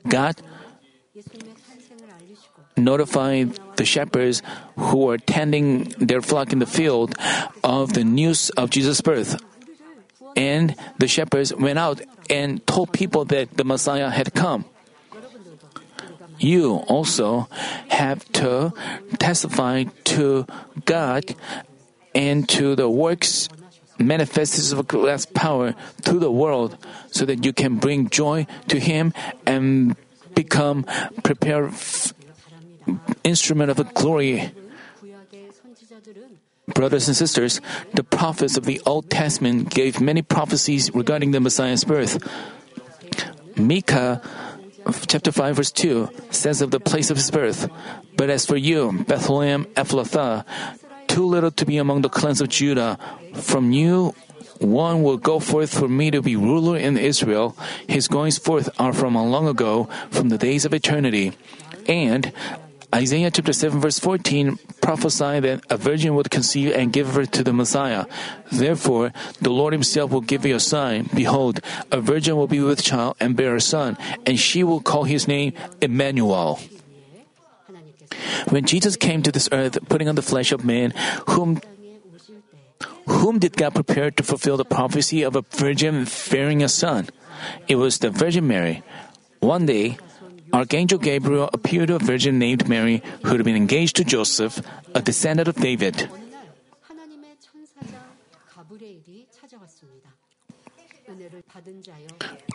God 0.09 0.41
notified 2.77 3.59
the 3.79 3.87
shepherds 3.87 4.43
who 4.77 5.09
were 5.09 5.19
tending 5.19 5.95
their 5.97 6.21
flock 6.21 6.53
in 6.53 6.59
the 6.59 6.69
field 6.69 7.17
of 7.65 7.95
the 7.95 8.05
news 8.05 8.51
of 8.51 8.69
Jesus' 8.69 9.01
birth. 9.01 9.41
And 10.37 10.77
the 10.99 11.09
shepherds 11.09 11.55
went 11.55 11.79
out 11.79 12.03
and 12.29 12.61
told 12.67 12.93
people 12.93 13.25
that 13.33 13.57
the 13.57 13.65
Messiah 13.65 14.11
had 14.11 14.35
come 14.35 14.67
you 16.39 16.77
also 16.87 17.49
have 17.89 18.25
to 18.33 18.73
testify 19.19 19.85
to 20.05 20.47
God 20.85 21.35
and 22.15 22.49
to 22.51 22.77
the 22.77 22.89
works 22.89 23.49
manifestations 23.99 24.73
of 24.73 24.87
God's 24.87 25.27
power 25.27 25.75
to 26.03 26.19
the 26.19 26.31
world 26.31 26.79
so 27.11 27.25
that 27.25 27.45
you 27.45 27.53
can 27.53 27.77
bring 27.77 28.09
joy 28.09 28.47
to 28.69 28.79
Him 28.79 29.13
and 29.45 29.97
become 30.35 30.85
prepared 31.25 31.75
instrument 33.25 33.71
of 33.71 33.95
glory. 33.95 34.53
Brothers 36.69 37.09
and 37.09 37.17
sisters, 37.17 37.61
the 37.95 38.05
prophets 38.05 38.57
of 38.57 38.65
the 38.65 38.81
Old 38.85 39.09
Testament 39.11 39.71
gave 39.71 40.01
many 40.01 40.23
prophecies 40.23 40.93
regarding 40.95 41.33
the 41.33 41.41
Messiah's 41.41 41.85
birth. 41.85 42.21
Micah 43.57 44.21
chapter 45.07 45.33
5 45.33 45.57
verse 45.57 45.73
2 45.73 46.09
says 46.31 46.61
of 46.63 46.71
the 46.71 46.81
place 46.81 47.11
of 47.11 47.17
his 47.17 47.31
birth, 47.31 47.69
But 48.17 48.31
as 48.31 48.47
for 48.47 48.57
you, 48.57 49.05
Bethlehem 49.07 49.65
Ephrathah, 49.77 50.45
too 51.09 51.25
little 51.25 51.51
to 51.51 51.65
be 51.67 51.79
among 51.79 52.03
the 52.03 52.09
clans 52.09 52.41
of 52.41 52.49
Judah, 52.49 52.99
from 53.35 53.73
you 53.73 54.15
one 54.61 55.03
will 55.03 55.17
go 55.17 55.39
forth 55.39 55.73
for 55.73 55.89
me 55.89 56.11
to 56.11 56.21
be 56.21 56.37
ruler 56.37 56.77
in 56.77 56.97
Israel. 56.97 57.57
His 57.87 58.09
goings 58.09 58.39
forth 58.39 58.69
are 58.79 58.93
from 58.93 59.15
long 59.15 59.47
ago, 59.47 59.89
from 60.11 60.31
the 60.31 60.39
days 60.39 60.65
of 60.65 60.75
eternity. 60.75 61.33
And 61.87 62.33
Isaiah 62.95 63.31
chapter 63.31 63.53
7 63.53 63.81
verse 63.81 63.99
14 63.99 64.59
prophesied 64.81 65.45
that 65.45 65.61
a 65.69 65.77
virgin 65.77 66.15
would 66.15 66.31
conceive 66.31 66.73
and 66.73 66.93
give 66.93 67.13
birth 67.13 67.31
to 67.33 67.45
the 67.45 67.53
Messiah. 67.53 68.07
Therefore, 68.51 69.13
the 69.43 69.51
Lord 69.51 69.75
himself 69.75 70.11
will 70.11 70.23
give 70.23 70.47
you 70.47 70.57
a 70.57 70.61
sign. 70.61 71.11
Behold, 71.15 71.61
a 71.93 72.01
virgin 72.01 72.37
will 72.37 72.47
be 72.47 72.61
with 72.61 72.83
child 72.83 73.17
and 73.21 73.37
bear 73.37 73.55
a 73.55 73.61
son, 73.61 73.99
and 74.25 74.41
she 74.41 74.65
will 74.65 74.81
call 74.81 75.05
his 75.05 75.29
name 75.29 75.53
Emmanuel. 75.83 76.61
When 78.49 78.65
Jesus 78.65 78.97
came 78.97 79.23
to 79.23 79.33
this 79.33 79.51
earth, 79.53 79.77
putting 79.89 80.09
on 80.09 80.17
the 80.17 80.25
flesh 80.25 80.51
of 80.53 80.65
man, 80.65 80.95
whom 81.29 81.61
whom 83.07 83.39
did 83.39 83.57
God 83.57 83.75
prepare 83.75 84.11
to 84.13 84.23
fulfill 84.23 84.57
the 84.57 84.65
prophecy 84.65 85.23
of 85.23 85.37
a 85.37 85.45
virgin 85.57 86.07
bearing 86.31 86.63
a 86.63 86.69
son? 86.69 87.09
It 87.67 87.77
was 87.77 87.99
the 87.99 88.11
Virgin 88.11 88.47
Mary. 88.47 88.83
One 89.41 89.67
day, 89.67 89.99
Archangel 90.53 90.99
Gabriel 90.99 91.51
appeared 91.53 91.89
to 91.89 91.97
a 91.97 91.99
virgin 91.99 92.39
named 92.39 92.69
Mary 92.69 93.03
who 93.23 93.37
had 93.37 93.45
been 93.45 93.57
engaged 93.57 93.97
to 93.97 94.05
Joseph, 94.05 94.61
a 94.95 95.03
descendant 95.03 95.49
of 95.49 95.57
David. 95.57 96.09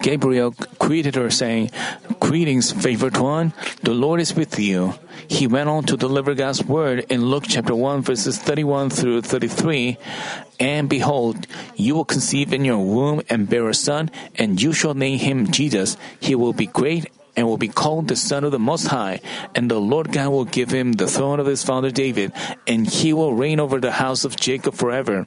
Gabriel 0.01 0.53
greeted 0.77 1.15
her, 1.15 1.29
saying, 1.29 1.71
Greetings, 2.19 2.71
favored 2.71 3.17
one, 3.17 3.53
the 3.81 3.93
Lord 3.93 4.19
is 4.19 4.35
with 4.35 4.59
you. 4.59 4.93
He 5.27 5.47
went 5.47 5.69
on 5.69 5.85
to 5.85 5.97
deliver 5.97 6.35
God's 6.35 6.63
word 6.63 7.05
in 7.09 7.25
Luke 7.25 7.45
chapter 7.47 7.73
1, 7.73 8.01
verses 8.01 8.37
31 8.37 8.91
through 8.91 9.21
33. 9.21 9.97
And 10.59 10.87
behold, 10.87 11.47
you 11.75 11.95
will 11.95 12.05
conceive 12.05 12.53
in 12.53 12.63
your 12.63 12.77
womb 12.77 13.21
and 13.29 13.49
bear 13.49 13.67
a 13.69 13.73
son, 13.73 14.11
and 14.35 14.61
you 14.61 14.71
shall 14.73 14.93
name 14.93 15.19
him 15.19 15.49
Jesus. 15.51 15.97
He 16.19 16.35
will 16.35 16.53
be 16.53 16.67
great 16.67 17.09
and 17.35 17.47
will 17.47 17.57
be 17.57 17.67
called 17.67 18.07
the 18.07 18.15
Son 18.15 18.43
of 18.43 18.51
the 18.51 18.59
Most 18.59 18.87
High, 18.87 19.19
and 19.55 19.69
the 19.69 19.79
Lord 19.79 20.11
God 20.11 20.29
will 20.29 20.45
give 20.45 20.71
him 20.71 20.93
the 20.93 21.07
throne 21.07 21.39
of 21.39 21.45
his 21.45 21.63
father 21.63 21.91
David, 21.91 22.31
and 22.67 22.87
he 22.87 23.13
will 23.13 23.33
reign 23.33 23.59
over 23.59 23.79
the 23.79 23.97
house 23.97 24.23
of 24.23 24.35
Jacob 24.35 24.73
forever, 24.73 25.25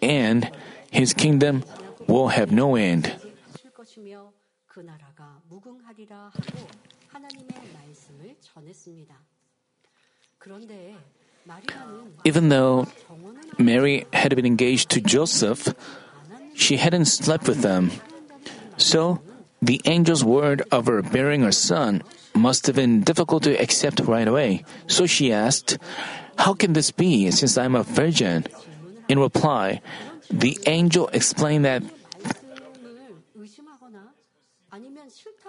and 0.00 0.50
his 0.90 1.12
kingdom 1.12 1.64
will 2.06 2.28
have 2.28 2.52
no 2.52 2.76
end. 2.76 3.12
Even 12.24 12.48
though 12.48 12.86
Mary 13.58 14.06
had 14.12 14.36
been 14.36 14.46
engaged 14.46 14.90
to 14.90 15.00
Joseph, 15.00 15.74
she 16.54 16.76
hadn't 16.76 17.06
slept 17.06 17.48
with 17.48 17.60
them. 17.62 17.90
So, 18.76 19.20
the 19.60 19.80
angel's 19.84 20.24
word 20.24 20.62
of 20.70 20.86
her 20.86 21.02
bearing 21.02 21.42
a 21.42 21.52
son 21.52 22.02
must 22.34 22.66
have 22.66 22.76
been 22.76 23.02
difficult 23.02 23.42
to 23.42 23.54
accept 23.60 24.00
right 24.00 24.28
away. 24.28 24.64
So 24.86 25.06
she 25.06 25.32
asked, 25.32 25.78
How 26.38 26.54
can 26.54 26.72
this 26.72 26.90
be 26.90 27.30
since 27.30 27.58
I'm 27.58 27.74
a 27.74 27.82
virgin? 27.82 28.46
In 29.08 29.18
reply, 29.18 29.80
the 30.30 30.58
angel 30.66 31.08
explained 31.12 31.64
that 31.64 31.82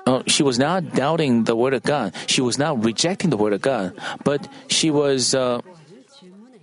uh, 0.05 0.23
she 0.25 0.41
was 0.41 0.57
not 0.57 0.95
doubting 0.95 1.43
the 1.43 1.55
word 1.55 1.73
of 1.73 1.83
God. 1.83 2.15
She 2.25 2.41
was 2.41 2.57
not 2.57 2.83
rejecting 2.83 3.29
the 3.29 3.37
word 3.37 3.53
of 3.53 3.61
God, 3.61 3.93
but 4.23 4.47
she 4.67 4.89
was 4.89 5.35
uh, 5.35 5.61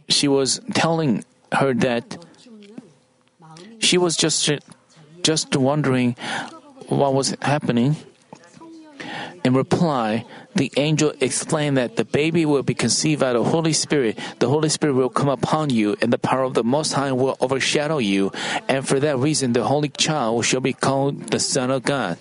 she 0.09 0.27
was 0.27 0.61
telling 0.75 1.25
her 1.53 1.75
that 1.75 2.19
she 3.79 3.99
was 3.99 4.17
just 4.17 4.51
just 5.23 5.55
wondering 5.55 6.17
what 6.89 7.15
was 7.15 7.37
happening. 7.43 7.97
In 9.45 9.55
reply, 9.55 10.25
the 10.55 10.73
angel 10.77 11.13
explained 11.21 11.77
that 11.77 11.97
the 11.97 12.05
baby 12.05 12.45
will 12.45 12.63
be 12.63 12.75
conceived 12.75 13.21
by 13.21 13.33
the 13.33 13.45
Holy 13.45 13.73
Spirit. 13.73 14.19
The 14.41 14.49
Holy 14.49 14.69
Spirit 14.69 14.95
will 14.95 15.09
come 15.09 15.29
upon 15.29 15.71
you, 15.71 15.97
and 16.01 16.13
the 16.13 16.19
power 16.19 16.43
of 16.43 16.55
the 16.55 16.65
Most 16.65 16.93
High 16.95 17.13
will 17.13 17.37
overshadow 17.41 17.99
you. 17.99 18.33
And 18.69 18.87
for 18.87 18.99
that 19.01 19.19
reason, 19.19 19.53
the 19.53 19.65
Holy 19.65 19.89
Child 19.89 20.45
shall 20.45 20.61
be 20.61 20.73
called 20.73 21.31
the 21.31 21.39
Son 21.39 21.71
of 21.71 21.85
God. 21.85 22.19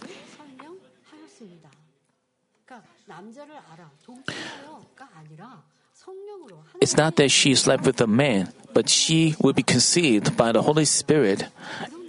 It's 6.81 6.97
not 6.97 7.15
that 7.15 7.31
she 7.31 7.55
slept 7.55 7.85
with 7.85 7.99
a 8.01 8.07
man, 8.07 8.51
but 8.73 8.89
she 8.89 9.35
will 9.41 9.53
be 9.53 9.63
conceived 9.63 10.37
by 10.37 10.51
the 10.51 10.61
Holy 10.61 10.85
Spirit 10.85 11.47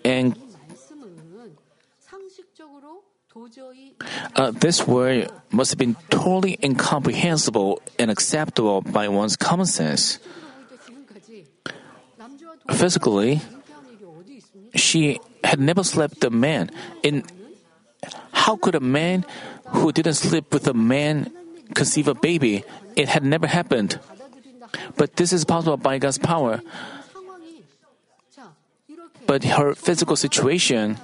and 0.05 0.37
uh, 4.35 4.51
this 4.51 4.87
word 4.87 5.31
must 5.51 5.71
have 5.71 5.79
been 5.79 5.97
totally 6.09 6.59
incomprehensible 6.63 7.83
and 7.99 8.11
acceptable 8.11 8.81
by 8.81 9.09
one's 9.09 9.37
common 9.37 9.67
sense. 9.67 10.19
Physically, 12.73 13.41
she 14.75 15.21
had 15.45 15.61
never 15.61 15.85
slept 15.85 16.17
with 16.17 16.25
a 16.25 16.31
man. 16.31 16.71
In 17.03 17.25
how 18.33 18.57
could 18.57 18.75
a 18.75 18.81
man 18.81 19.25
who 19.69 19.93
didn't 19.93 20.15
sleep 20.15 20.53
with 20.53 20.67
a 20.67 20.75
man 20.75 21.31
conceive 21.75 22.09
a 22.09 22.15
baby? 22.15 22.65
It 22.97 23.09
had 23.09 23.25
never 23.25 23.47
happened. 23.47 24.01
But 24.97 25.17
this 25.17 25.33
is 25.33 25.45
possible 25.45 25.77
by 25.77 25.99
God's 25.99 26.19
power. 26.19 26.63
But 29.27 29.45
her 29.45 29.75
physical 29.75 30.17
situation 30.17 30.99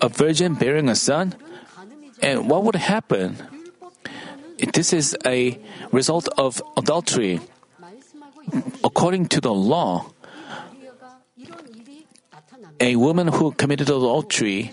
a 0.00 0.08
virgin 0.08 0.54
bearing 0.54 0.88
a 0.88 0.94
son? 0.94 1.34
And 2.22 2.48
what 2.48 2.64
would 2.64 2.76
happen? 2.76 3.36
This 4.72 4.92
is 4.92 5.16
a 5.24 5.58
result 5.92 6.28
of 6.38 6.62
adultery. 6.76 7.40
According 8.84 9.28
to 9.36 9.40
the 9.40 9.52
law, 9.52 10.06
a 12.80 12.96
woman 12.96 13.28
who 13.28 13.52
committed 13.52 13.88
adultery 13.88 14.72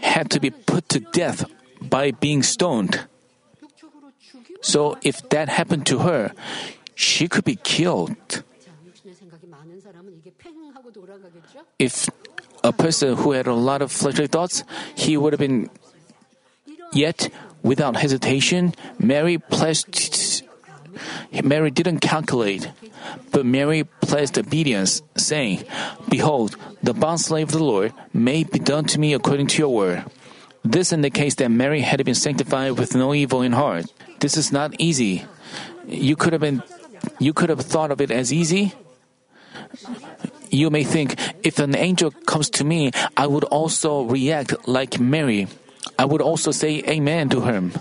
had 0.00 0.30
to 0.30 0.40
be 0.40 0.50
put 0.50 0.88
to 0.90 1.00
death 1.00 1.44
by 1.80 2.10
being 2.10 2.42
stoned. 2.42 3.06
So, 4.62 4.96
if 5.02 5.28
that 5.28 5.48
happened 5.48 5.84
to 5.86 5.98
her, 6.00 6.32
she 6.94 7.28
could 7.28 7.44
be 7.44 7.56
killed. 7.56 8.42
If 11.78 12.08
a 12.64 12.72
person 12.72 13.14
who 13.14 13.32
had 13.32 13.46
a 13.46 13.54
lot 13.54 13.82
of 13.82 13.92
fleshly 13.92 14.26
thoughts, 14.26 14.64
he 14.96 15.16
would 15.16 15.32
have 15.32 15.40
been 15.40 15.70
yet 16.92 17.28
without 17.62 17.96
hesitation, 17.96 18.74
Mary 18.98 19.38
pledged 19.38 20.42
Mary 21.42 21.70
didn't 21.70 21.98
calculate, 21.98 22.70
but 23.32 23.44
Mary 23.44 23.84
pledged 24.00 24.38
obedience, 24.38 25.02
saying, 25.16 25.64
Behold, 26.08 26.56
the 26.82 26.94
bondslave 26.94 27.44
of 27.44 27.52
the 27.52 27.64
Lord 27.64 27.92
may 28.12 28.44
be 28.44 28.58
done 28.58 28.84
to 28.86 29.00
me 29.00 29.12
according 29.12 29.48
to 29.48 29.58
your 29.58 29.74
word. 29.74 30.04
This 30.64 30.92
indicates 30.92 31.34
that 31.36 31.50
Mary 31.50 31.80
had 31.80 32.02
been 32.04 32.14
sanctified 32.14 32.78
with 32.78 32.94
no 32.94 33.12
evil 33.12 33.42
in 33.42 33.52
heart. 33.52 33.86
This 34.20 34.36
is 34.36 34.52
not 34.52 34.74
easy. 34.78 35.26
You 35.86 36.16
could 36.16 36.32
have 36.32 36.40
been 36.40 36.62
you 37.18 37.34
could 37.34 37.50
have 37.50 37.60
thought 37.60 37.90
of 37.90 38.00
it 38.00 38.10
as 38.10 38.32
easy. 38.32 38.72
You 40.54 40.70
may 40.70 40.84
think, 40.84 41.18
if 41.42 41.58
an 41.58 41.74
angel 41.74 42.12
comes 42.30 42.48
to 42.50 42.64
me, 42.64 42.92
I 43.16 43.26
would 43.26 43.42
also 43.50 44.04
react 44.04 44.68
like 44.68 45.00
Mary. 45.00 45.48
I 45.98 46.04
would 46.04 46.22
also 46.22 46.52
say 46.52 46.78
amen 46.86 47.28
to 47.30 47.40
him. 47.42 47.72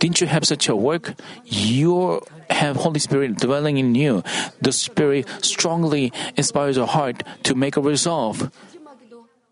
Didn't 0.00 0.20
you 0.20 0.26
have 0.26 0.44
such 0.44 0.68
a 0.68 0.74
work? 0.74 1.14
You 1.44 2.20
have 2.50 2.76
Holy 2.76 2.98
Spirit 2.98 3.38
dwelling 3.38 3.78
in 3.78 3.94
you. 3.94 4.24
The 4.60 4.72
Spirit 4.72 5.28
strongly 5.40 6.12
inspires 6.36 6.76
your 6.76 6.88
heart 6.88 7.22
to 7.44 7.54
make 7.54 7.76
a 7.76 7.80
resolve. 7.80 8.50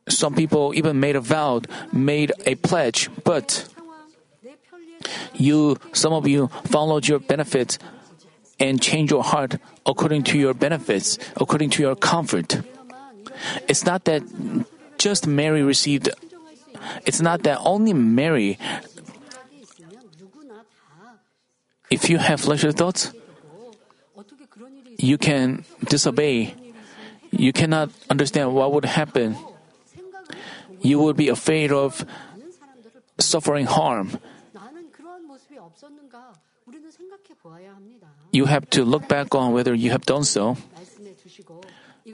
Some 0.09 0.35
people 0.35 0.75
even 0.75 0.99
made 0.99 1.15
a 1.15 1.21
vow, 1.21 1.61
made 1.93 2.33
a 2.45 2.57
pledge, 2.57 3.09
but 3.23 3.69
you, 5.35 5.77
some 5.93 6.13
of 6.13 6.27
you 6.27 6.49
followed 6.65 7.07
your 7.07 7.21
benefits 7.21 7.79
and 8.59 8.83
change 8.83 9.11
your 9.11 9.23
heart 9.23 9.57
according 9.87 10.25
to 10.25 10.39
your 10.39 10.55
benefits, 10.55 11.19
according 11.37 11.71
to 11.71 11.83
your 11.83 11.97
comfort. 11.97 12.61
It's 13.69 13.85
not 13.85 14.05
that 14.05 14.23
just 14.99 15.27
Mary 15.27 15.63
received, 15.63 16.11
it's 17.07 17.21
not 17.21 17.43
that 17.45 17.59
only 17.63 17.93
Mary. 17.93 18.59
If 21.91 22.11
you 22.11 22.19
have 22.19 22.41
fleshly 22.41 22.73
thoughts, 22.73 23.13
you 24.99 25.17
can 25.17 25.65
disobey. 25.89 26.55
You 27.31 27.53
cannot 27.53 27.91
understand 28.11 28.53
what 28.55 28.73
would 28.73 28.85
happen. 28.85 29.37
You 30.81 30.99
would 31.01 31.17
be 31.17 31.29
afraid 31.29 31.73
of 31.73 32.05
suffering 33.19 33.67
harm. 33.67 34.19
you 38.39 38.47
have 38.47 38.71
to 38.71 38.87
look 38.87 39.11
back 39.11 39.35
on 39.35 39.51
whether 39.51 39.75
you 39.75 39.91
have 39.91 40.07
done 40.07 40.23
so. 40.23 40.55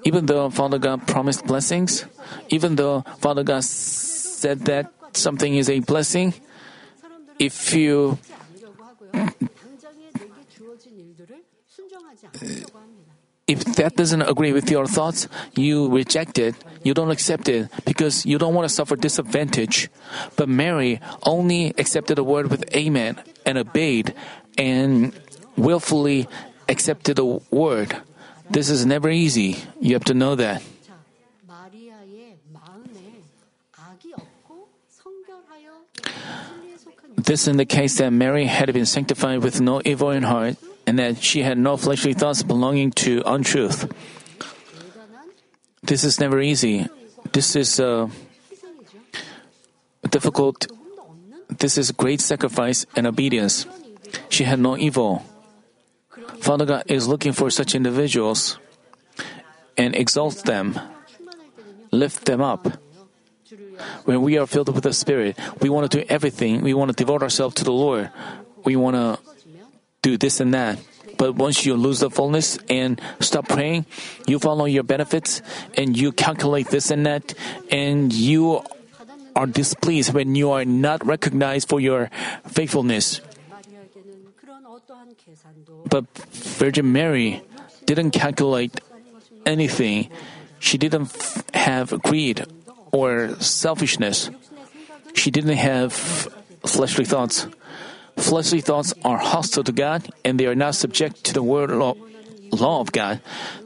Even 0.09 0.25
though 0.25 0.49
Father 0.49 0.81
God 0.81 1.07
promised 1.07 1.45
blessings, 1.45 2.09
even 2.49 2.81
though 2.81 3.05
Father 3.21 3.45
God 3.45 3.63
said 3.63 4.65
that 4.65 4.89
something 5.13 5.53
is 5.55 5.69
a 5.69 5.85
blessing, 5.85 6.33
if 7.39 7.77
you 7.77 8.17
if 13.47 13.61
that 13.77 13.93
doesn't 13.95 14.25
agree 14.25 14.57
with 14.57 14.71
your 14.73 14.87
thoughts, 14.89 15.29
you 15.53 15.93
reject 15.93 16.41
it, 16.41 16.57
you 16.83 16.95
don't 16.97 17.13
accept 17.13 17.49
it 17.49 17.69
because 17.85 18.25
you 18.25 18.41
don't 18.41 18.55
want 18.57 18.65
to 18.65 18.73
suffer 18.73 18.97
disadvantage. 18.97 19.93
But 20.37 20.49
Mary 20.49 21.01
only 21.29 21.75
accepted 21.77 22.17
the 22.17 22.25
word 22.25 22.49
with 22.49 22.65
amen 22.75 23.21
and 23.45 23.59
obeyed, 23.59 24.17
and 24.57 25.13
willfully 25.57 26.29
accepted 26.69 27.17
the 27.17 27.41
word. 27.51 27.97
This 28.51 28.69
is 28.69 28.85
never 28.85 29.11
easy. 29.11 29.57
You 29.81 29.95
have 29.95 30.05
to 30.05 30.15
know 30.15 30.35
that. 30.35 30.63
This 37.17 37.49
indicates 37.49 37.97
that 37.99 38.11
Mary 38.11 38.45
had 38.45 38.73
been 38.75 38.85
sanctified 38.85 39.43
with 39.43 39.61
no 39.61 39.81
evil 39.85 40.11
in 40.11 40.25
heart 40.25 40.57
and 40.87 40.99
that 40.99 41.23
she 41.23 41.43
had 41.43 41.57
no 41.57 41.77
fleshly 41.77 42.13
thoughts 42.13 42.43
belonging 42.43 42.91
to 42.93 43.23
untruth. 43.25 43.91
This 45.83 46.05
is 46.05 46.21
never 46.21 46.41
easy. 46.41 46.87
This 47.33 47.57
is 47.57 47.81
uh, 47.81 48.09
difficult. 50.11 50.67
This 51.49 51.79
is 51.79 51.93
great 51.93 52.21
sacrifice 52.21 52.85
and 52.97 53.07
obedience. 53.07 53.67
She 54.29 54.45
had 54.45 54.59
no 54.59 54.77
evil. 54.77 55.25
Father 56.41 56.65
God 56.67 56.85
is 56.87 57.09
looking 57.09 57.33
for 57.33 57.51
such 57.51 57.75
individuals 57.75 58.59
and 59.77 59.95
exalt 59.95 60.45
them, 60.45 60.79
lift 61.91 62.25
them 62.27 62.41
up. 62.41 62.67
When 64.05 64.23
we 64.23 64.39
are 64.39 64.47
filled 64.47 64.75
with 64.75 64.85
the 64.85 64.93
Spirit, 64.93 65.39
we 65.61 65.69
want 65.69 65.91
to 65.91 65.99
do 65.99 66.05
everything. 66.09 66.63
We 66.63 66.75
want 66.75 66.91
to 66.91 66.97
devote 66.97 67.23
ourselves 67.23 67.55
to 67.57 67.65
the 67.65 67.73
Lord. 67.73 68.11
We 68.65 68.77
want 68.77 68.97
to 68.97 69.19
do 70.03 70.17
this 70.17 70.41
and 70.41 70.55
that. 70.55 70.79
But 71.17 71.35
once 71.37 71.65
you 71.65 71.77
lose 71.77 72.01
the 72.01 72.11
fullness 72.11 72.59
and 72.69 73.01
stop 73.21 73.49
praying, 73.49 73.87
you 74.27 74.39
follow 74.39 74.65
your 74.65 74.83
benefits 74.83 75.43
and 75.75 75.97
you 75.97 76.13
calculate 76.13 76.69
this 76.69 76.91
and 76.91 77.07
that, 77.07 77.35
and 77.71 78.13
you 78.13 78.63
are 79.37 79.47
displeased 79.47 80.13
when 80.13 80.35
you 80.35 80.51
are 80.51 80.65
not 80.65 81.05
recognized 81.07 81.69
for 81.69 81.81
your 81.81 82.11
faithfulness. 82.47 83.21
But 85.89 86.07
Virgin 86.59 86.93
Mary 86.93 87.43
didn't 87.85 88.13
calculate 88.13 88.81
anything. 89.47 90.11
She 90.59 90.79
didn't 90.79 91.13
have 91.53 91.91
greed 92.03 92.47
or 92.93 93.37
selfishness. 93.41 94.31
She 95.15 95.31
didn't 95.31 95.57
have 95.57 95.93
fleshly 96.65 97.05
thoughts. 97.05 97.47
Fleshly 98.17 98.61
thoughts 98.61 98.95
are 99.05 99.19
hostile 99.19 99.65
to 99.65 99.73
God 99.73 100.09
and 100.25 100.39
they 100.39 100.47
are 100.47 100.55
not 100.55 100.75
subject 100.75 101.25
to 101.25 101.35
the 101.35 101.43
word 101.43 101.71
law, 101.71 101.95
law 102.53 102.81
of 102.81 102.93
God. 102.93 103.21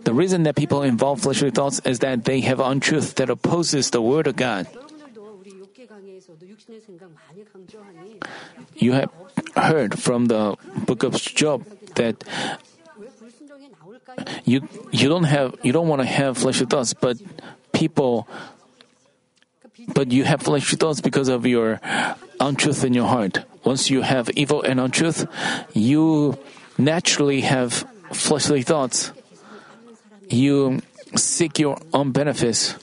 The 0.05 0.15
reason 0.15 0.43
that 0.45 0.57
people 0.57 0.83
involve 0.83 1.21
fleshly 1.21 1.51
thoughts 1.51 1.81
is 1.85 2.01
that 2.01 2.25
they 2.25 2.41
have 2.41 2.61
untruth 2.61 3.15
that 3.17 3.31
opposes 3.31 3.91
the 3.91 4.03
word 4.03 4.27
of 4.27 4.37
God. 4.37 4.67
You 8.75 8.93
have 8.93 9.11
heard 9.57 9.99
from 9.99 10.27
the 10.27 10.57
book 10.87 11.03
of 11.03 11.15
Job 11.15 11.65
that 11.99 12.25
you 14.45 14.67
you 14.91 15.09
don't 15.09 15.29
have 15.29 15.55
you 15.63 15.73
don't 15.73 15.89
want 15.89 16.01
to 16.01 16.09
have 16.09 16.39
fleshly 16.39 16.67
thoughts, 16.67 16.95
but 16.95 17.19
people 17.73 18.27
but 19.95 20.11
you 20.11 20.25
have 20.25 20.43
fleshly 20.43 20.77
thoughts 20.77 21.01
because 21.01 21.29
of 21.29 21.47
your 21.47 21.81
untruth 22.41 22.85
in 22.85 22.95
your 22.95 23.07
heart. 23.07 23.45
Once 23.65 23.91
you 23.91 24.03
have 24.03 24.31
evil 24.35 24.63
and 24.63 24.81
untruth, 24.81 25.27
you 25.75 26.39
naturally 26.79 27.43
have 27.43 27.85
fleshly 28.13 28.63
thoughts. 28.63 29.13
You 30.29 30.81
seek 31.17 31.59
your 31.59 31.79
own 31.93 32.13
benefits. 32.13 32.75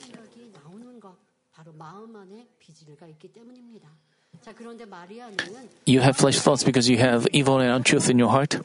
You 5.86 6.00
have 6.00 6.16
fleshly 6.16 6.40
thoughts 6.40 6.64
because 6.64 6.88
you 6.88 6.98
have 6.98 7.26
evil 7.32 7.58
and 7.58 7.70
untruth 7.70 8.10
in 8.10 8.18
your 8.18 8.30
heart. 8.30 8.58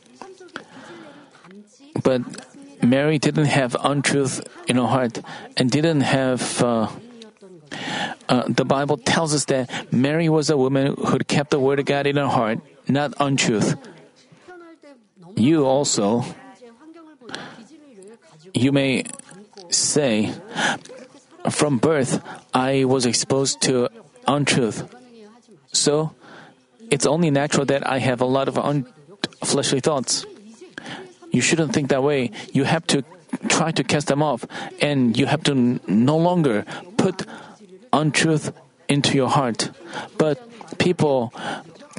But 2.03 2.21
Mary 2.83 3.19
didn't 3.19 3.45
have 3.45 3.75
untruth 3.83 4.41
in 4.67 4.77
her 4.77 4.87
heart 4.87 5.19
and 5.57 5.69
didn't 5.69 6.01
have. 6.01 6.61
Uh, 6.61 6.87
uh, 8.27 8.43
the 8.47 8.65
Bible 8.65 8.97
tells 8.97 9.33
us 9.33 9.45
that 9.45 9.69
Mary 9.91 10.29
was 10.29 10.49
a 10.49 10.57
woman 10.57 10.95
who 10.97 11.19
kept 11.19 11.51
the 11.51 11.59
word 11.59 11.79
of 11.79 11.85
God 11.85 12.07
in 12.07 12.17
her 12.17 12.27
heart, 12.27 12.59
not 12.87 13.13
untruth. 13.19 13.75
You 15.35 15.65
also, 15.65 16.25
you 18.53 18.71
may 18.71 19.05
say, 19.69 20.33
from 21.49 21.77
birth, 21.77 22.21
I 22.53 22.83
was 22.85 23.05
exposed 23.05 23.61
to 23.63 23.89
untruth. 24.27 24.83
So, 25.71 26.11
it's 26.89 27.05
only 27.05 27.31
natural 27.31 27.65
that 27.65 27.87
I 27.87 27.99
have 27.99 28.19
a 28.19 28.25
lot 28.27 28.47
of 28.47 28.57
un- 28.57 28.85
fleshly 29.43 29.79
thoughts. 29.79 30.25
You 31.31 31.41
shouldn't 31.41 31.73
think 31.73 31.89
that 31.89 32.03
way. 32.03 32.31
You 32.53 32.65
have 32.65 32.85
to 32.87 33.03
try 33.47 33.71
to 33.71 33.83
cast 33.83 34.07
them 34.07 34.21
off, 34.21 34.45
and 34.81 35.17
you 35.17 35.25
have 35.25 35.43
to 35.43 35.79
no 35.87 36.17
longer 36.17 36.65
put 36.97 37.25
untruth 37.93 38.51
into 38.87 39.15
your 39.15 39.29
heart. 39.29 39.71
But 40.17 40.37
people 40.77 41.33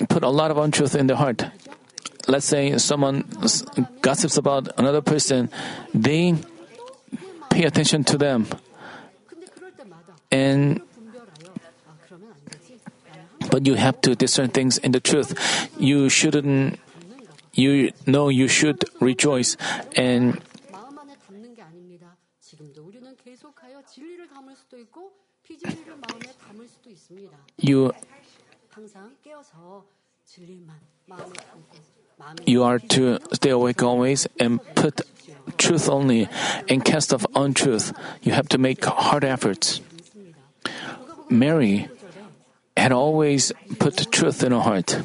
put 0.09 0.23
a 0.23 0.29
lot 0.29 0.51
of 0.51 0.59
untruth 0.59 0.95
in 0.95 1.07
their 1.07 1.17
heart. 1.17 1.45
Let's 2.29 2.47
say 2.47 2.79
someone 2.79 3.25
gossips 4.01 4.37
about 4.37 4.69
another 4.79 5.01
person, 5.01 5.51
they 5.93 6.37
pay 7.51 7.65
attention 7.65 8.05
to 8.05 8.19
them. 8.19 8.47
And 10.31 10.81
but 13.51 13.67
you 13.67 13.75
have 13.75 14.01
to 14.03 14.15
discern 14.15 14.49
things 14.49 14.79
in 14.79 14.93
the 14.93 15.01
truth. 15.01 15.37
You 15.79 16.09
shouldn't 16.09 16.79
you 17.53 17.93
know 18.07 18.29
you 18.29 18.49
should 18.49 18.85
rejoice 19.01 19.57
and 19.97 20.41
you 27.59 27.93
you 32.47 32.63
are 32.63 32.79
to 32.79 33.19
stay 33.33 33.51
awake 33.51 33.83
always 33.83 34.27
and 34.39 34.61
put 34.75 35.01
truth 35.59 35.89
only 35.89 36.29
and 36.69 36.85
cast 36.85 37.13
off 37.13 37.27
untruth. 37.35 37.93
You 38.23 38.33
have 38.33 38.49
to 38.51 38.59
make 38.59 38.85
hard 38.85 39.25
efforts. 39.25 39.81
Mary 41.29 41.89
had 42.77 42.93
always 42.93 43.53
put 43.79 44.11
truth 44.13 44.43
in 44.43 44.53
her 44.53 44.61
heart. 44.61 45.03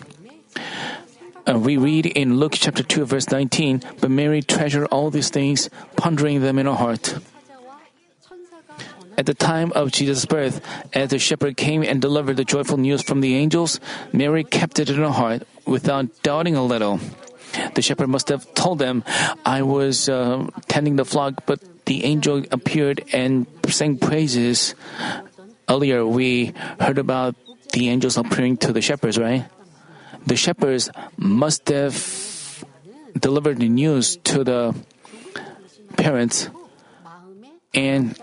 Uh, 1.47 1.57
we 1.57 1.77
read 1.77 2.05
in 2.05 2.37
Luke 2.37 2.53
chapter 2.55 2.83
2, 2.83 3.05
verse 3.05 3.31
19, 3.31 3.81
But 4.01 4.11
Mary 4.11 4.41
treasured 4.41 4.87
all 4.87 5.09
these 5.09 5.29
things, 5.29 5.69
pondering 5.95 6.41
them 6.41 6.59
in 6.59 6.65
her 6.65 6.73
heart. 6.73 7.17
At 9.17 9.25
the 9.25 9.33
time 9.33 9.71
of 9.71 9.91
Jesus' 9.91 10.25
birth, 10.25 10.59
as 10.93 11.09
the 11.09 11.19
shepherd 11.19 11.55
came 11.55 11.83
and 11.83 12.01
delivered 12.01 12.35
the 12.35 12.43
joyful 12.43 12.77
news 12.77 13.01
from 13.01 13.21
the 13.21 13.35
angels, 13.35 13.79
Mary 14.11 14.43
kept 14.43 14.77
it 14.77 14.89
in 14.89 14.97
her 14.97 15.09
heart 15.09 15.47
without 15.65 16.21
doubting 16.21 16.55
a 16.55 16.63
little. 16.63 16.99
The 17.75 17.81
shepherd 17.81 18.09
must 18.09 18.27
have 18.27 18.53
told 18.53 18.79
them, 18.79 19.05
I 19.45 19.61
was 19.61 20.09
uh, 20.09 20.47
tending 20.67 20.97
the 20.97 21.05
flock, 21.05 21.45
but 21.45 21.61
the 21.85 22.03
angel 22.03 22.43
appeared 22.51 23.05
and 23.13 23.47
sang 23.67 23.97
praises. 23.97 24.75
Earlier, 25.69 26.05
we 26.05 26.53
heard 26.79 26.97
about 26.97 27.35
the 27.71 27.87
angels 27.87 28.17
appearing 28.17 28.57
to 28.57 28.73
the 28.73 28.81
shepherds, 28.81 29.17
right? 29.17 29.45
the 30.27 30.35
shepherds 30.35 30.91
must 31.15 31.67
have 31.69 31.95
delivered 33.17 33.57
the 33.57 33.69
news 33.69 34.17
to 34.27 34.43
the 34.43 34.75
parents. 35.95 36.49
And 37.73 38.17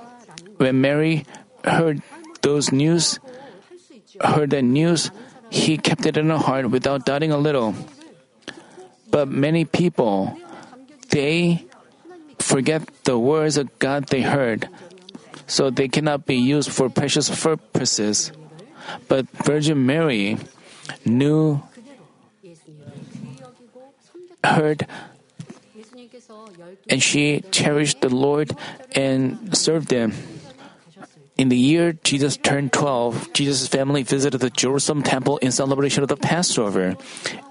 when 0.59 0.81
Mary 0.81 1.25
heard 1.65 2.03
those 2.43 2.71
news, 2.71 3.19
heard 4.21 4.51
that 4.51 4.63
news, 4.63 5.11
he 5.51 5.79
kept 5.79 6.05
it 6.05 6.17
in 6.17 6.29
her 6.29 6.39
heart 6.39 6.71
without 6.71 7.07
doubting 7.07 7.33
a 7.33 7.39
little. 7.39 7.75
But 9.11 9.29
many 9.29 9.65
people, 9.65 10.37
they 11.09 11.65
forget 12.39 12.85
the 13.05 13.19
words 13.19 13.57
of 13.57 13.79
God 13.79 14.09
they 14.09 14.23
heard, 14.23 14.69
so 15.47 15.71
they 15.71 15.89
cannot 15.89 16.27
be 16.27 16.37
used 16.37 16.71
for 16.71 16.91
precious 16.91 17.31
purposes. 17.33 18.33
But 19.09 19.31
Virgin 19.31 19.87
Mary 19.87 20.37
knew 21.07 21.63
heard 24.45 24.87
and 26.89 27.03
she 27.03 27.41
cherished 27.51 28.01
the 28.01 28.09
Lord 28.09 28.57
and 28.95 29.57
served 29.57 29.91
him. 29.91 30.13
In 31.37 31.49
the 31.49 31.59
year 31.59 31.95
Jesus 32.05 32.37
turned 32.37 32.73
12, 32.73 33.33
Jesus' 33.33 33.67
family 33.67 34.03
visited 34.03 34.39
the 34.39 34.51
Jerusalem 34.51 35.03
temple 35.03 35.39
in 35.39 35.51
celebration 35.51 36.03
of 36.03 36.09
the 36.09 36.17
Passover. 36.17 36.97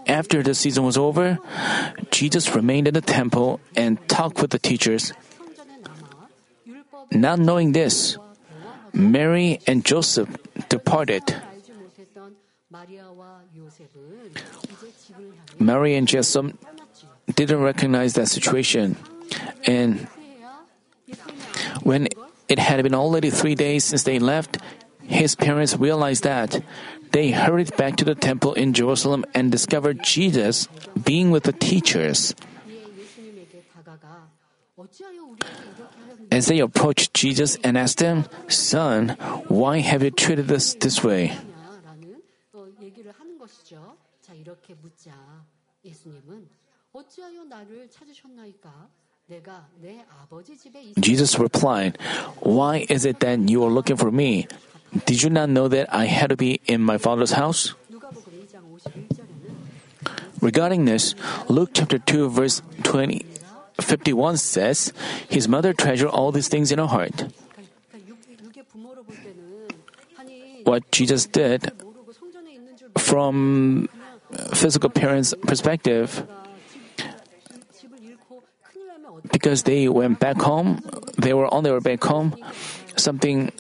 After 0.08 0.42
the 0.42 0.56
season 0.56 0.84
was 0.84 0.98
over, 0.98 1.40
Jesus 2.12 2.56
remained 2.56 2.88
in 2.88 2.94
the 2.94 3.02
temple 3.02 3.60
and 3.76 4.00
talked 4.08 4.42
with 4.42 4.52
the 4.52 4.60
teachers. 4.60 5.12
Not 7.12 7.40
knowing 7.40 7.74
this, 7.74 8.18
Mary 8.94 9.60
and 9.68 9.84
Joseph 9.84 10.30
departed. 10.70 11.36
Mary 15.60 15.96
and 15.96 16.08
Jessom 16.08 16.58
didn't 17.34 17.62
recognize 17.62 18.14
that 18.14 18.28
situation. 18.28 18.98
And 19.66 20.08
when 21.84 22.08
it 22.48 22.60
had 22.60 22.84
been 22.84 22.96
already 22.96 23.30
three 23.30 23.56
days 23.56 23.84
since 23.84 24.04
they 24.04 24.20
left, 24.20 24.58
his 25.02 25.36
parents 25.36 25.76
realized 25.78 26.24
that. 26.24 26.62
They 27.12 27.32
hurried 27.32 27.78
back 27.78 27.96
to 27.98 28.06
the 28.06 28.16
temple 28.16 28.54
in 28.54 28.74
Jerusalem 28.74 29.26
and 29.34 29.52
discovered 29.52 30.02
Jesus 30.02 30.68
being 30.98 31.30
with 31.30 31.44
the 31.44 31.54
teachers. 31.54 32.34
As 36.32 36.48
they 36.48 36.60
approached 36.60 37.14
Jesus 37.14 37.58
and 37.64 37.78
asked 37.78 38.00
him, 38.00 38.26
Son, 38.48 39.10
why 39.48 39.80
have 39.80 40.02
you 40.02 40.10
treated 40.10 40.52
us 40.52 40.74
this 40.74 41.04
way? 41.04 41.38
이렇게 44.63 44.75
묻자 44.75 45.13
예수님은 45.85 46.49
어찌하여 46.93 47.45
나를 47.45 47.91
찾으셨나이까? 47.91 48.89
내가 49.27 49.69
내 49.81 50.05
아버지 50.09 50.57
집에 50.57 50.81
있 50.83 50.95
Jesus 51.03 51.37
replied, 51.39 51.99
Why 52.41 52.87
is 52.89 53.07
it 53.07 53.19
that 53.21 53.51
you 53.51 53.63
are 53.63 53.71
looking 53.71 53.99
for 53.99 54.11
me? 54.11 54.47
Did 55.05 55.23
you 55.23 55.29
not 55.29 55.51
know 55.51 55.69
that 55.69 55.87
I 55.95 56.07
had 56.07 56.29
to 56.29 56.37
be 56.37 56.61
in 56.67 56.81
my 56.81 56.97
father's 56.97 57.35
house? 57.37 57.75
누가복음 57.91 58.33
2장 58.47 58.65
51절에는 58.73 59.59
Regarding 60.41 60.87
this, 60.87 61.15
Luke 61.51 61.73
chapter 61.75 61.99
2 61.99 62.31
verse 62.31 62.63
20, 62.85 63.27
51 63.83 64.37
says, 64.39 64.95
His 65.29 65.49
mother 65.49 65.75
treasured 65.75 66.11
all 66.11 66.33
these 66.33 66.49
things 66.49 66.73
in 66.73 66.79
her 66.79 66.89
heart. 66.89 67.27
그러니까 67.53 68.09
육, 68.09 68.19
육의 68.45 68.65
부모로 68.65 69.03
볼 69.03 69.15
때는 69.17 69.69
아니 70.17 70.63
What 70.65 70.87
Jesus 70.91 71.27
did 71.27 71.69
모르고 71.83 72.13
성전에 72.15 72.55
있는 72.55 72.77
줄 72.77 72.89
from 72.97 73.89
physical 74.54 74.90
parents' 74.90 75.34
perspective. 75.42 76.28
Because 79.32 79.64
they 79.64 79.88
went 79.88 80.20
back 80.20 80.42
home, 80.42 80.82
they 81.18 81.34
were 81.34 81.52
on 81.54 81.64
their 81.64 81.74
way 81.74 81.80
back 81.80 82.04
home, 82.04 82.36
something. 82.96 83.52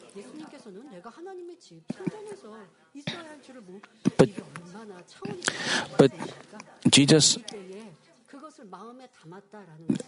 But, 4.17 4.29
but 5.97 6.11
Jesus, 6.89 7.37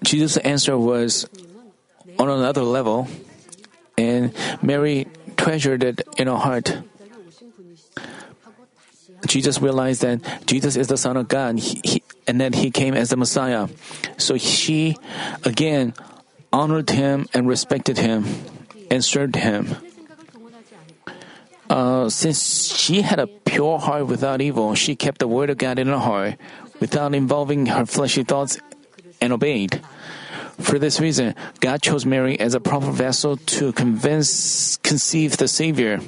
Jesus' 0.04 0.38
answer 0.38 0.78
was 0.78 1.28
on 2.20 2.30
another 2.30 2.64
level, 2.64 3.08
and 3.98 4.34
Mary 4.62 5.08
treasured 5.38 5.84
it 5.84 6.02
in 6.18 6.28
her 6.28 6.38
heart. 6.38 6.78
Jesus 9.26 9.62
realized 9.62 10.02
that 10.02 10.46
Jesus 10.46 10.76
is 10.76 10.88
the 10.88 10.98
Son 10.98 11.18
of 11.18 11.28
God 11.28 11.60
he, 11.60 11.82
he, 11.84 12.04
and 12.28 12.42
that 12.42 12.56
he 12.56 12.72
came 12.72 12.94
as 12.94 13.10
the 13.10 13.18
Messiah. 13.18 13.68
So 14.18 14.38
she 14.38 14.98
again 15.44 15.94
honored 16.52 16.90
him 16.90 17.28
and 17.34 17.48
respected 17.48 17.98
him 17.98 18.26
and 18.90 19.04
served 19.04 19.36
him. 19.36 19.76
Uh, 21.70 22.10
since 22.10 22.76
she 22.78 23.02
had 23.02 23.20
a 23.20 23.28
pure 23.28 23.80
heart 23.80 24.08
without 24.08 24.42
evil, 24.42 24.76
she 24.76 24.96
kept 24.96 25.20
the 25.20 25.28
word 25.28 25.50
of 25.50 25.58
God 25.58 25.80
in 25.80 25.88
her 25.88 25.98
heart 25.98 26.36
without 26.80 27.16
involving 27.16 27.66
her 27.66 27.86
fleshly 27.86 28.24
thoughts 28.24 28.60
and 29.20 29.34
obeyed. 29.34 29.82
For 30.60 30.80
this 30.80 31.02
reason, 31.02 31.36
God 31.60 31.82
chose 31.82 32.06
Mary 32.06 32.40
as 32.40 32.54
a 32.54 32.60
proper 32.60 32.92
vessel 32.92 33.38
to 33.60 33.74
convince, 33.74 34.78
conceive 34.78 35.38
the 35.38 35.48
Savior. 35.48 36.00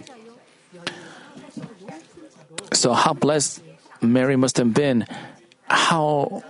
So, 2.78 2.94
how 2.94 3.13
blessed 3.13 3.63
Mary 4.02 4.36
must 4.36 4.58
have 4.58 4.72
been. 4.72 5.08
How 5.66 6.44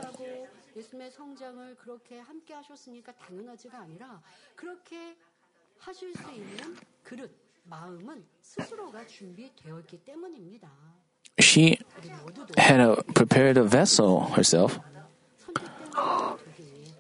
she 11.40 11.80
had 12.58 12.80
a, 12.82 13.04
prepared 13.14 13.56
a 13.56 13.64
vessel 13.64 14.20
herself. 14.36 14.80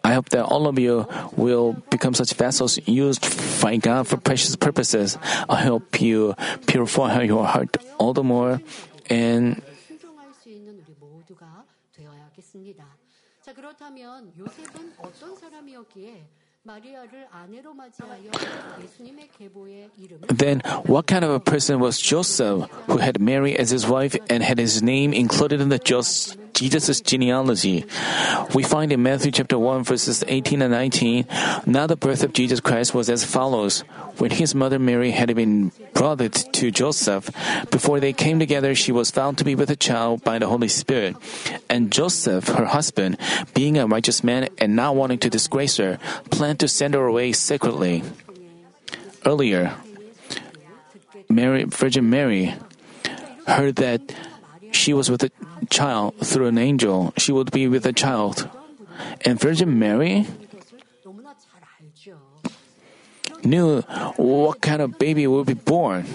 I 0.03 0.13
hope 0.13 0.29
that 0.29 0.45
all 0.45 0.67
of 0.67 0.79
you 0.79 1.05
will 1.35 1.73
become 1.89 2.13
such 2.13 2.31
vessels 2.33 2.79
used 2.87 3.27
by 3.61 3.75
God 3.75 4.07
for 4.07 4.15
precious 4.15 4.55
purposes. 4.55 5.17
I 5.49 5.61
hope 5.67 5.99
you 5.99 6.33
purify 6.65 7.23
your 7.23 7.45
heart 7.45 7.75
all 7.99 8.13
the 8.13 8.23
more 8.23 8.61
and 9.09 9.61
then 20.29 20.59
what 20.85 21.07
kind 21.07 21.23
of 21.23 21.31
a 21.31 21.39
person 21.39 21.79
was 21.79 21.97
Joseph, 21.97 22.69
who 22.87 22.97
had 22.97 23.21
Mary 23.21 23.55
as 23.55 23.69
his 23.69 23.87
wife 23.87 24.17
and 24.29 24.43
had 24.43 24.57
his 24.57 24.83
name 24.83 25.13
included 25.13 25.61
in 25.61 25.69
the 25.69 25.79
just 25.79 26.35
Jesus' 26.53 26.99
genealogy? 26.99 27.85
We 28.53 28.63
find 28.63 28.91
in 28.91 29.01
Matthew 29.01 29.31
chapter 29.31 29.57
1 29.57 29.85
verses 29.85 30.25
18 30.27 30.61
and 30.61 30.73
19, 30.73 31.25
now 31.65 31.87
the 31.87 31.95
birth 31.95 32.23
of 32.23 32.33
Jesus 32.33 32.59
Christ 32.59 32.93
was 32.93 33.09
as 33.09 33.23
follows. 33.23 33.85
When 34.17 34.31
his 34.31 34.55
mother 34.55 34.79
Mary 34.79 35.11
had 35.11 35.33
been 35.35 35.71
brought 35.93 36.19
to 36.19 36.71
Joseph, 36.71 37.29
before 37.69 37.99
they 37.99 38.13
came 38.13 38.39
together, 38.39 38.73
she 38.73 38.91
was 38.91 39.11
found 39.11 39.37
to 39.37 39.43
be 39.43 39.55
with 39.55 39.69
a 39.69 39.75
child 39.75 40.23
by 40.23 40.39
the 40.39 40.47
Holy 40.47 40.67
Spirit. 40.67 41.15
And 41.69 41.91
Joseph, 41.91 42.47
her 42.47 42.65
husband, 42.65 43.17
being 43.53 43.77
a 43.77 43.85
righteous 43.85 44.23
man 44.23 44.49
and 44.57 44.75
not 44.75 44.95
wanting 44.95 45.19
to 45.19 45.29
disgrace 45.29 45.77
her, 45.77 45.99
planned 46.31 46.59
to 46.61 46.67
send 46.67 46.93
her 46.95 47.05
away 47.05 47.31
secretly. 47.33 48.03
Earlier, 49.25 49.75
Mary, 51.29 51.65
Virgin 51.65 52.09
Mary, 52.09 52.55
heard 53.45 53.75
that 53.77 54.01
she 54.71 54.93
was 54.93 55.11
with 55.11 55.23
a 55.23 55.31
child 55.69 56.15
through 56.23 56.47
an 56.47 56.57
angel. 56.57 57.13
She 57.17 57.31
would 57.31 57.51
be 57.51 57.67
with 57.67 57.85
a 57.85 57.93
child. 57.93 58.49
And 59.25 59.39
Virgin 59.39 59.77
Mary, 59.77 60.25
knew 63.43 63.81
what 64.17 64.61
kind 64.61 64.81
of 64.81 64.97
baby 64.97 65.27
would 65.27 65.45
be 65.45 65.53
born. 65.53 66.05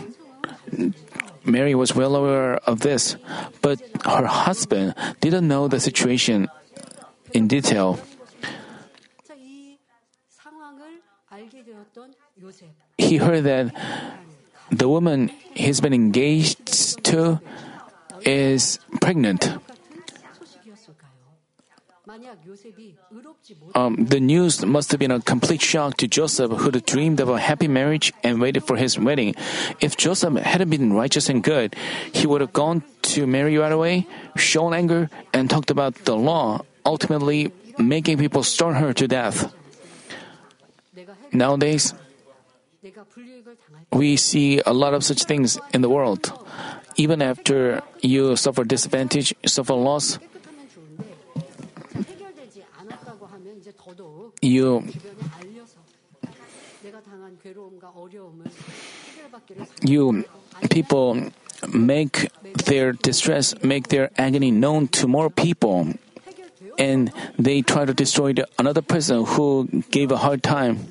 Mary 1.44 1.74
was 1.74 1.94
well 1.94 2.14
aware 2.14 2.56
of 2.66 2.80
this, 2.80 3.16
but 3.60 3.80
her 4.04 4.26
husband 4.26 4.94
didn't 5.20 5.48
know 5.48 5.66
the 5.66 5.80
situation 5.80 6.48
in 7.32 7.48
detail. 7.48 7.98
He 12.98 13.16
heard 13.16 13.44
that 13.44 13.74
the 14.70 14.88
woman 14.88 15.28
he's 15.54 15.80
been 15.80 15.92
engaged 15.92 17.04
to 17.04 17.40
is 18.24 18.78
pregnant. 19.00 19.50
Um, 23.74 23.96
the 24.06 24.20
news 24.20 24.64
must 24.64 24.90
have 24.90 25.00
been 25.00 25.10
a 25.10 25.20
complete 25.20 25.60
shock 25.60 25.96
to 25.98 26.08
Joseph, 26.08 26.50
who 26.50 26.70
dreamed 26.70 27.20
of 27.20 27.28
a 27.28 27.38
happy 27.38 27.68
marriage 27.68 28.12
and 28.22 28.40
waited 28.40 28.64
for 28.64 28.76
his 28.76 28.98
wedding. 28.98 29.34
If 29.80 29.96
Joseph 29.96 30.34
hadn't 30.34 30.70
been 30.70 30.92
righteous 30.92 31.28
and 31.28 31.42
good, 31.42 31.76
he 32.12 32.26
would 32.26 32.40
have 32.40 32.52
gone 32.52 32.82
to 33.14 33.26
Mary 33.26 33.58
right 33.58 33.72
away, 33.72 34.06
shown 34.36 34.72
anger, 34.74 35.10
and 35.32 35.50
talked 35.50 35.70
about 35.70 35.94
the 36.04 36.16
law, 36.16 36.64
ultimately 36.84 37.52
making 37.78 38.18
people 38.18 38.42
stone 38.42 38.74
her 38.74 38.92
to 38.92 39.08
death. 39.08 39.52
Nowadays, 41.32 41.94
we 43.92 44.16
see 44.16 44.60
a 44.64 44.72
lot 44.72 44.94
of 44.94 45.04
such 45.04 45.24
things 45.24 45.58
in 45.72 45.80
the 45.80 45.88
world. 45.88 46.32
Even 46.96 47.22
after 47.22 47.82
you 48.00 48.36
suffer 48.36 48.64
disadvantage, 48.64 49.34
suffer 49.46 49.74
loss, 49.74 50.18
you 54.42 54.84
you 59.82 60.24
people 60.70 61.30
make 61.72 62.28
their 62.66 62.92
distress, 62.92 63.54
make 63.62 63.88
their 63.88 64.10
agony 64.18 64.50
known 64.50 64.88
to 64.88 65.06
more 65.06 65.30
people, 65.30 65.94
and 66.78 67.12
they 67.38 67.62
try 67.62 67.84
to 67.84 67.94
destroy 67.94 68.32
the, 68.32 68.48
another 68.58 68.82
person 68.82 69.24
who 69.24 69.68
gave 69.90 70.10
a 70.10 70.18
hard 70.18 70.42
time. 70.42 70.88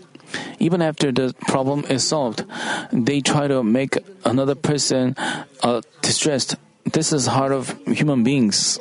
Even 0.60 0.82
after 0.82 1.12
the 1.12 1.36
problem 1.48 1.84
is 1.90 2.08
solved, 2.08 2.46
they 2.94 3.20
try 3.20 3.48
to 3.48 3.64
make 3.64 3.98
another 4.24 4.56
person 4.56 5.16
uh, 5.62 5.82
distressed. 6.02 6.56
This 6.86 7.12
is 7.12 7.28
heart 7.28 7.52
of 7.52 7.76
human 7.86 8.24
beings. 8.24 8.80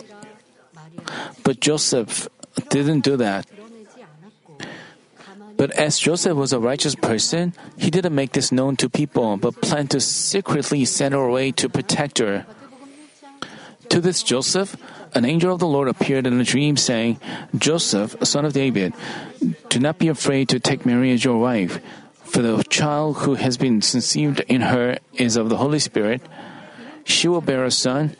But 1.42 1.58
Joseph 1.58 2.28
didn't 2.68 3.00
do 3.00 3.16
that. 3.16 3.46
But 5.60 5.72
as 5.72 5.98
Joseph 5.98 6.40
was 6.40 6.54
a 6.54 6.58
righteous 6.58 6.94
person, 6.94 7.52
he 7.76 7.90
didn't 7.90 8.14
make 8.14 8.32
this 8.32 8.50
known 8.50 8.80
to 8.80 8.88
people, 8.88 9.36
but 9.36 9.60
planned 9.60 9.90
to 9.90 10.00
secretly 10.00 10.86
send 10.86 11.12
her 11.12 11.20
away 11.20 11.52
to 11.60 11.68
protect 11.68 12.16
her. 12.16 12.46
To 13.90 14.00
this 14.00 14.22
Joseph, 14.22 14.74
an 15.12 15.26
angel 15.26 15.52
of 15.52 15.60
the 15.60 15.68
Lord 15.68 15.88
appeared 15.88 16.26
in 16.26 16.40
a 16.40 16.44
dream, 16.44 16.78
saying, 16.78 17.20
Joseph, 17.54 18.16
son 18.24 18.46
of 18.46 18.54
David, 18.54 18.94
do 19.68 19.78
not 19.78 19.98
be 19.98 20.08
afraid 20.08 20.48
to 20.48 20.58
take 20.58 20.86
Mary 20.86 21.12
as 21.12 21.26
your 21.26 21.36
wife, 21.36 21.78
for 22.24 22.40
the 22.40 22.64
child 22.64 23.28
who 23.28 23.34
has 23.34 23.58
been 23.58 23.82
conceived 23.82 24.40
in 24.48 24.62
her 24.62 24.96
is 25.12 25.36
of 25.36 25.50
the 25.50 25.58
Holy 25.58 25.78
Spirit. 25.78 26.22
She 27.04 27.28
will 27.28 27.44
bear 27.44 27.66
a 27.66 27.70
son, 27.70 28.16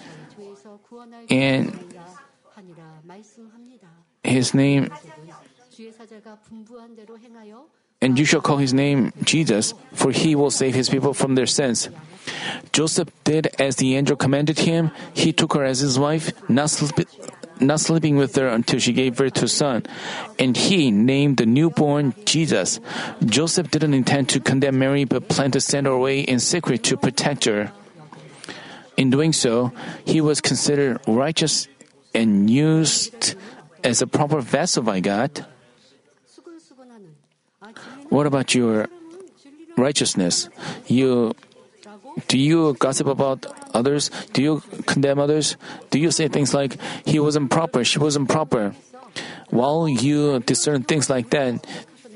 and 1.30 1.72
his 4.22 4.52
name 4.52 4.92
and 8.02 8.18
you 8.18 8.24
shall 8.24 8.40
call 8.40 8.56
his 8.56 8.72
name 8.72 9.12
Jesus, 9.24 9.74
for 9.92 10.10
he 10.10 10.34
will 10.34 10.50
save 10.50 10.74
his 10.74 10.88
people 10.88 11.12
from 11.12 11.34
their 11.34 11.46
sins. 11.46 11.88
Joseph 12.72 13.08
did 13.24 13.48
as 13.58 13.76
the 13.76 13.96
angel 13.96 14.16
commanded 14.16 14.58
him. 14.60 14.90
He 15.12 15.32
took 15.32 15.52
her 15.54 15.64
as 15.64 15.80
his 15.80 15.98
wife, 15.98 16.32
not, 16.48 16.70
sleep, 16.70 17.06
not 17.60 17.80
sleeping 17.80 18.16
with 18.16 18.34
her 18.36 18.48
until 18.48 18.78
she 18.78 18.92
gave 18.92 19.16
birth 19.16 19.34
to 19.34 19.44
a 19.44 19.48
son. 19.48 19.84
And 20.38 20.56
he 20.56 20.90
named 20.90 21.36
the 21.36 21.46
newborn 21.46 22.14
Jesus. 22.24 22.80
Joseph 23.24 23.70
didn't 23.70 23.94
intend 23.94 24.30
to 24.30 24.40
condemn 24.40 24.78
Mary, 24.78 25.04
but 25.04 25.28
planned 25.28 25.52
to 25.54 25.60
send 25.60 25.86
her 25.86 25.92
away 25.92 26.20
in 26.20 26.40
secret 26.40 26.82
to 26.84 26.96
protect 26.96 27.44
her. 27.44 27.72
In 28.96 29.10
doing 29.10 29.32
so, 29.32 29.72
he 30.04 30.20
was 30.20 30.40
considered 30.40 31.00
righteous 31.06 31.68
and 32.14 32.48
used 32.48 33.34
as 33.84 34.02
a 34.02 34.06
proper 34.06 34.40
vessel 34.40 34.82
by 34.82 35.00
God. 35.00 35.46
What 38.10 38.26
about 38.26 38.54
your 38.54 38.88
righteousness? 39.76 40.48
You 40.86 41.32
do 42.26 42.36
you 42.38 42.74
gossip 42.74 43.06
about 43.06 43.46
others? 43.72 44.10
Do 44.32 44.42
you 44.42 44.62
condemn 44.86 45.18
others? 45.18 45.56
Do 45.90 45.98
you 45.98 46.10
say 46.10 46.28
things 46.28 46.52
like 46.52 46.76
he 47.06 47.18
wasn't 47.18 47.50
proper, 47.50 47.84
she 47.84 47.98
wasn't 47.98 48.28
proper? 48.28 48.74
While 49.50 49.88
you 49.88 50.40
discern 50.40 50.82
things 50.82 51.08
like 51.08 51.30
that, 51.30 51.64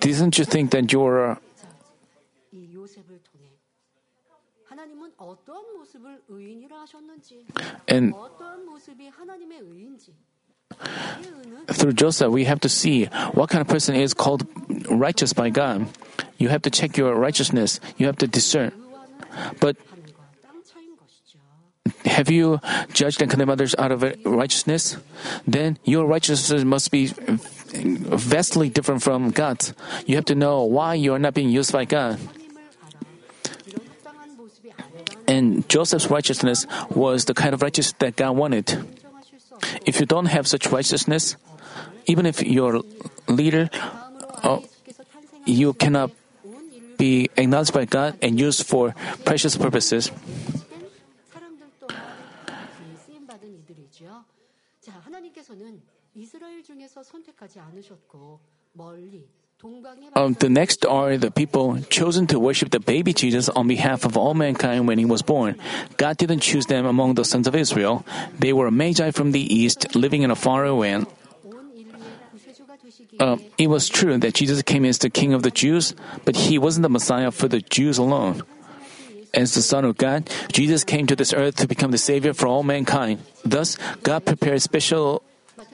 didn't 0.01 0.39
you 0.39 0.45
think 0.45 0.71
that 0.73 0.93
you're 0.93 1.39
and 7.89 8.15
through 11.67 11.95
Joseph, 11.95 12.31
we 12.31 12.45
have 12.45 12.61
to 12.61 12.69
see 12.69 13.07
what 13.33 13.49
kind 13.51 13.63
of 13.63 13.69
person 13.69 13.95
is 13.95 14.13
called 14.13 14.47
righteous 14.91 15.33
by 15.33 15.51
God. 15.51 15.89
You 16.37 16.49
have 16.49 16.63
to 16.63 16.71
check 16.71 16.97
your 16.97 17.15
righteousness. 17.15 17.81
You 17.97 18.07
have 18.07 18.17
to 18.19 18.27
discern. 18.27 18.73
But 19.61 19.77
have 22.05 22.31
you 22.31 22.61
judged 22.93 23.23
and 23.23 23.31
condemned 23.31 23.51
others 23.51 23.75
out 23.79 23.93
of 23.93 24.05
righteousness? 24.25 24.97
Then 25.47 25.79
your 25.85 26.07
righteousness 26.07 26.65
must 26.65 26.91
be 26.91 27.13
vastly 27.75 28.69
different 28.69 29.03
from 29.03 29.31
God's. 29.31 29.75
You 30.07 30.17
have 30.17 30.27
to 30.27 30.35
know 30.35 30.65
why 30.65 30.95
you 30.95 31.15
are 31.15 31.19
not 31.19 31.35
being 31.35 31.49
used 31.49 31.73
by 31.73 31.85
God. 31.85 32.21
And 35.27 35.69
Joseph's 35.69 36.11
righteousness 36.11 36.67
was 36.91 37.25
the 37.25 37.35
kind 37.35 37.55
of 37.55 37.63
righteousness 37.63 37.97
that 37.99 38.17
God 38.17 38.37
wanted. 38.37 38.85
If 39.87 40.01
you 40.01 40.07
don't 40.07 40.27
have 40.27 40.47
such 40.47 40.71
righteousness, 40.71 41.37
even 42.07 42.27
if 42.27 42.43
your 42.43 42.83
leader, 43.29 43.71
uh, 44.43 44.61
you 45.45 45.73
cannot 45.75 46.11
be 46.97 47.29
acknowledged 47.37 47.73
by 47.73 47.85
God 47.85 48.17
and 48.23 48.39
used 48.39 48.67
for 48.67 48.95
precious 49.25 49.57
purposes. 49.57 50.11
Um, 60.15 60.35
the 60.35 60.49
next 60.49 60.87
are 60.87 61.17
the 61.17 61.31
people 61.31 61.81
chosen 61.91 62.27
to 62.29 62.39
worship 62.39 62.71
the 62.71 62.81
baby 62.81 63.13
Jesus 63.13 63.49
on 63.49 63.67
behalf 63.67 64.05
of 64.05 64.17
all 64.17 64.35
mankind 64.35 64.87
when 64.87 64.99
he 64.99 65.05
was 65.05 65.23
born. 65.23 65.57
God 65.97 66.17
didn't 66.17 66.41
choose 66.41 66.67
them 66.67 66.87
among 66.87 67.15
the 67.15 67.25
sons 67.25 67.47
of 67.47 67.55
Israel. 67.57 68.05
They 68.39 68.53
were 68.53 68.71
magi 68.71 69.11
from 69.11 69.33
the 69.33 69.43
east, 69.43 69.95
living 69.95 70.23
in 70.23 70.31
a 70.31 70.37
faraway 70.37 70.95
land. 70.95 71.07
Uh, 73.19 73.37
it 73.59 73.69
was 73.69 73.89
true 73.89 74.19
that 74.19 74.35
Jesus 74.35 74.63
came 74.63 74.85
as 74.85 74.99
the 74.99 75.11
King 75.11 75.35
of 75.35 75.43
the 75.43 75.51
Jews, 75.51 75.95
but 76.25 76.37
he 76.37 76.59
wasn't 76.59 76.83
the 76.83 76.89
Messiah 76.89 77.31
for 77.31 77.49
the 77.49 77.61
Jews 77.61 77.99
alone. 77.99 78.43
As 79.33 79.55
the 79.55 79.63
Son 79.63 79.85
of 79.85 79.97
God, 79.97 80.31
Jesus 80.53 80.85
came 80.85 81.07
to 81.07 81.17
this 81.17 81.33
earth 81.33 81.57
to 81.57 81.67
become 81.67 81.91
the 81.91 81.99
Savior 81.99 82.35
for 82.35 82.47
all 82.47 82.63
mankind. 82.63 83.19
Thus, 83.45 83.79
God 84.03 84.25
prepared 84.25 84.63
special 84.63 85.23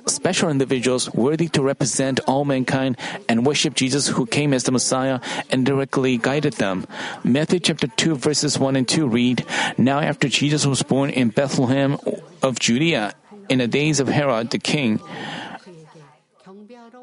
special 0.06 0.48
individuals 0.48 1.12
worthy 1.14 1.48
to 1.48 1.62
represent 1.62 2.20
all 2.26 2.44
mankind 2.44 2.96
and 3.28 3.46
worship 3.46 3.74
Jesus 3.74 4.08
who 4.08 4.26
came 4.26 4.52
as 4.52 4.64
the 4.64 4.72
Messiah 4.72 5.20
and 5.50 5.64
directly 5.64 6.16
guided 6.16 6.54
them. 6.54 6.86
Matthew 7.24 7.60
chapter 7.60 7.86
2 7.86 8.16
verses 8.16 8.58
1 8.58 8.76
and 8.76 8.88
2 8.88 9.08
read, 9.08 9.44
Now 9.78 10.00
after 10.00 10.28
Jesus 10.28 10.66
was 10.66 10.82
born 10.82 11.10
in 11.10 11.30
Bethlehem 11.30 11.98
of 12.42 12.58
Judea 12.58 13.14
in 13.48 13.58
the 13.58 13.68
days 13.68 14.00
of 14.00 14.08
Herod 14.08 14.50
the 14.50 14.58
king, 14.58 15.00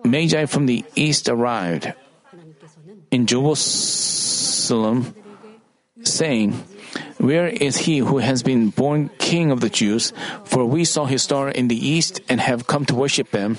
Magi 0.04 0.46
from 0.46 0.66
the 0.66 0.86
east 0.96 1.30
arrived 1.30 1.94
in 3.12 3.28
Jerusalem 3.28 5.14
saying, 6.04 6.64
where 7.18 7.48
is 7.48 7.78
he 7.90 8.00
who 8.00 8.20
has 8.20 8.44
been 8.44 8.70
born 8.70 9.10
king 9.18 9.52
of 9.52 9.62
the 9.62 9.70
Jews? 9.70 10.14
For 10.46 10.66
we 10.66 10.86
saw 10.86 11.06
his 11.06 11.24
star 11.24 11.50
in 11.50 11.68
the 11.68 11.78
east 11.78 12.22
and 12.30 12.40
have 12.42 12.68
come 12.68 12.86
to 12.86 12.96
worship 12.96 13.34
him. 13.34 13.58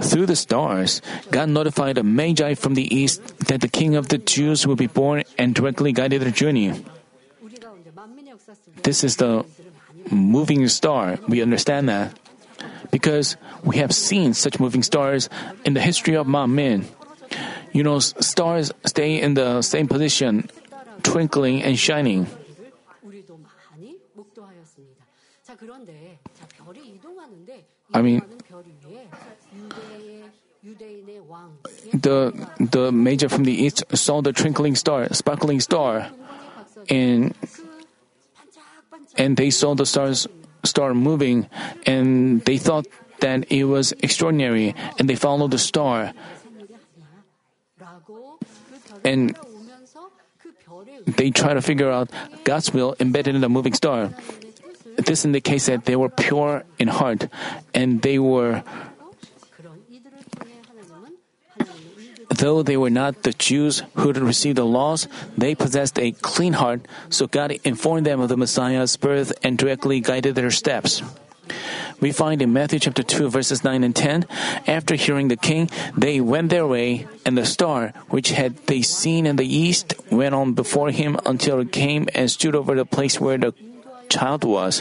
Through 0.00 0.26
the 0.26 0.36
stars, 0.36 1.02
God 1.30 1.48
notified 1.48 1.96
the 1.96 2.02
Magi 2.02 2.54
from 2.54 2.74
the 2.74 2.86
east 2.94 3.22
that 3.46 3.60
the 3.60 3.68
king 3.68 3.94
of 3.96 4.08
the 4.08 4.18
Jews 4.18 4.66
will 4.66 4.76
be 4.76 4.86
born 4.86 5.24
and 5.38 5.54
directly 5.54 5.92
guided 5.92 6.22
their 6.22 6.30
journey. 6.30 6.84
This 8.82 9.04
is 9.04 9.16
the 9.16 9.44
moving 10.10 10.66
star. 10.68 11.18
We 11.28 11.42
understand 11.42 11.88
that. 11.88 12.18
Because 12.90 13.36
we 13.62 13.76
have 13.78 13.94
seen 13.94 14.34
such 14.34 14.58
moving 14.58 14.82
stars 14.82 15.28
in 15.64 15.74
the 15.74 15.80
history 15.80 16.16
of 16.16 16.26
Manmin. 16.26 16.84
You 17.72 17.84
know, 17.84 18.00
stars 18.00 18.72
stay 18.84 19.20
in 19.20 19.34
the 19.34 19.62
same 19.62 19.86
position, 19.86 20.50
twinkling 21.00 21.62
and 21.62 21.78
shining. 21.78 22.26
I 27.92 28.02
mean, 28.02 28.22
the 31.92 32.32
the 32.60 32.92
magi 32.92 33.26
from 33.28 33.44
the 33.44 33.52
east 33.52 33.84
saw 33.94 34.20
the 34.22 34.32
twinkling 34.32 34.76
star, 34.76 35.08
sparkling 35.12 35.60
star, 35.60 36.10
and 36.88 37.34
and 39.16 39.36
they 39.36 39.50
saw 39.50 39.74
the 39.74 39.86
stars 39.86 40.28
star 40.64 40.94
moving, 40.94 41.48
and 41.86 42.44
they 42.44 42.58
thought 42.58 42.86
that 43.20 43.50
it 43.50 43.64
was 43.64 43.92
extraordinary, 44.02 44.74
and 44.98 45.08
they 45.08 45.16
followed 45.16 45.50
the 45.50 45.58
star. 45.58 46.12
And 49.04 49.34
they 51.16 51.30
try 51.30 51.54
to 51.54 51.62
figure 51.62 51.90
out 51.90 52.10
God's 52.44 52.72
will 52.72 52.96
embedded 53.00 53.34
in 53.34 53.40
the 53.40 53.48
moving 53.48 53.74
star. 53.74 54.10
This 54.96 55.24
indicates 55.24 55.66
that 55.66 55.84
they 55.84 55.96
were 55.96 56.08
pure 56.08 56.64
in 56.78 56.88
heart 56.88 57.28
and 57.74 58.02
they 58.02 58.18
were 58.18 58.62
Though 62.30 62.62
they 62.62 62.76
were 62.76 62.90
not 62.90 63.22
the 63.22 63.32
Jews 63.34 63.82
who 63.94 64.08
had 64.08 64.16
received 64.16 64.56
the 64.56 64.64
laws, 64.64 65.08
they 65.36 65.54
possessed 65.54 65.98
a 65.98 66.12
clean 66.12 66.54
heart, 66.54 66.86
so 67.10 67.26
God 67.26 67.52
informed 67.64 68.06
them 68.06 68.20
of 68.20 68.30
the 68.30 68.36
Messiah's 68.36 68.96
birth 68.96 69.32
and 69.42 69.58
directly 69.58 70.00
guided 70.00 70.36
their 70.36 70.50
steps. 70.50 71.02
We 72.00 72.12
find 72.12 72.40
in 72.40 72.52
Matthew 72.52 72.78
chapter 72.78 73.02
2 73.02 73.28
verses 73.28 73.62
9 73.62 73.84
and 73.84 73.94
10, 73.94 74.26
after 74.66 74.94
hearing 74.94 75.28
the 75.28 75.36
king, 75.36 75.68
they 75.96 76.20
went 76.20 76.48
their 76.48 76.66
way, 76.66 77.06
and 77.26 77.36
the 77.36 77.44
star, 77.44 77.92
which 78.08 78.30
had 78.30 78.56
they 78.66 78.82
seen 78.82 79.26
in 79.26 79.36
the 79.36 79.46
east, 79.46 79.94
went 80.10 80.34
on 80.34 80.54
before 80.54 80.90
him 80.90 81.18
until 81.26 81.60
it 81.60 81.72
came 81.72 82.08
and 82.14 82.30
stood 82.30 82.54
over 82.54 82.74
the 82.74 82.86
place 82.86 83.20
where 83.20 83.36
the 83.36 83.52
child 84.08 84.44
was. 84.44 84.80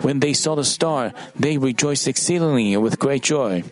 When 0.00 0.20
they 0.20 0.32
saw 0.32 0.54
the 0.54 0.64
star, 0.64 1.12
they 1.34 1.58
rejoiced 1.58 2.08
exceedingly 2.08 2.76
with 2.76 2.98
great 2.98 3.22
joy. 3.22 3.64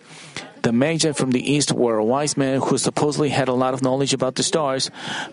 The 0.63 0.73
Magi 0.73 1.13
from 1.13 1.33
the 1.33 1.45
east 1.45 1.73
were 1.73 2.01
wise 2.01 2.37
men 2.37 2.61
who 2.61 2.79
supposedly 2.79 3.29
had 3.29 3.49
a 3.49 3.53
lot 3.53 3.75
of 3.75 3.83
knowledge 3.83 4.15
about 4.15 4.37
the 4.37 4.43
stars. 4.43 4.91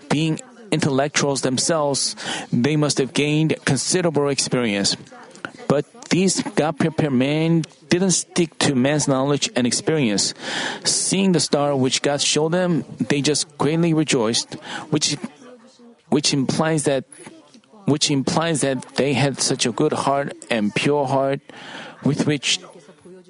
Being 0.10 0.39
intellectuals 0.71 1.41
themselves, 1.41 2.15
they 2.51 2.75
must 2.75 2.97
have 2.97 3.13
gained 3.13 3.56
considerable 3.65 4.30
experience. 4.30 4.95
But 5.71 5.88
these 6.12 6.43
God 6.60 6.75
prepared 6.75 7.15
men 7.15 7.63
didn't 7.88 8.12
stick 8.12 8.60
to 8.67 8.75
man's 8.75 9.07
knowledge 9.07 9.47
and 9.55 9.63
experience. 9.63 10.34
Seeing 10.84 11.31
the 11.31 11.39
star 11.39 11.71
which 11.79 12.01
God 12.01 12.19
showed 12.19 12.51
them, 12.51 12.84
they 12.99 13.23
just 13.23 13.47
greatly 13.57 13.95
rejoiced, 13.95 14.60
which 14.91 15.15
which 16.12 16.36
implies 16.36 16.84
that 16.91 17.07
which 17.88 18.12
implies 18.12 18.67
that 18.67 18.84
they 18.99 19.15
had 19.15 19.39
such 19.39 19.63
a 19.65 19.71
good 19.71 19.93
heart 19.93 20.36
and 20.51 20.75
pure 20.75 21.07
heart 21.07 21.39
with 22.03 22.27
which 22.27 22.60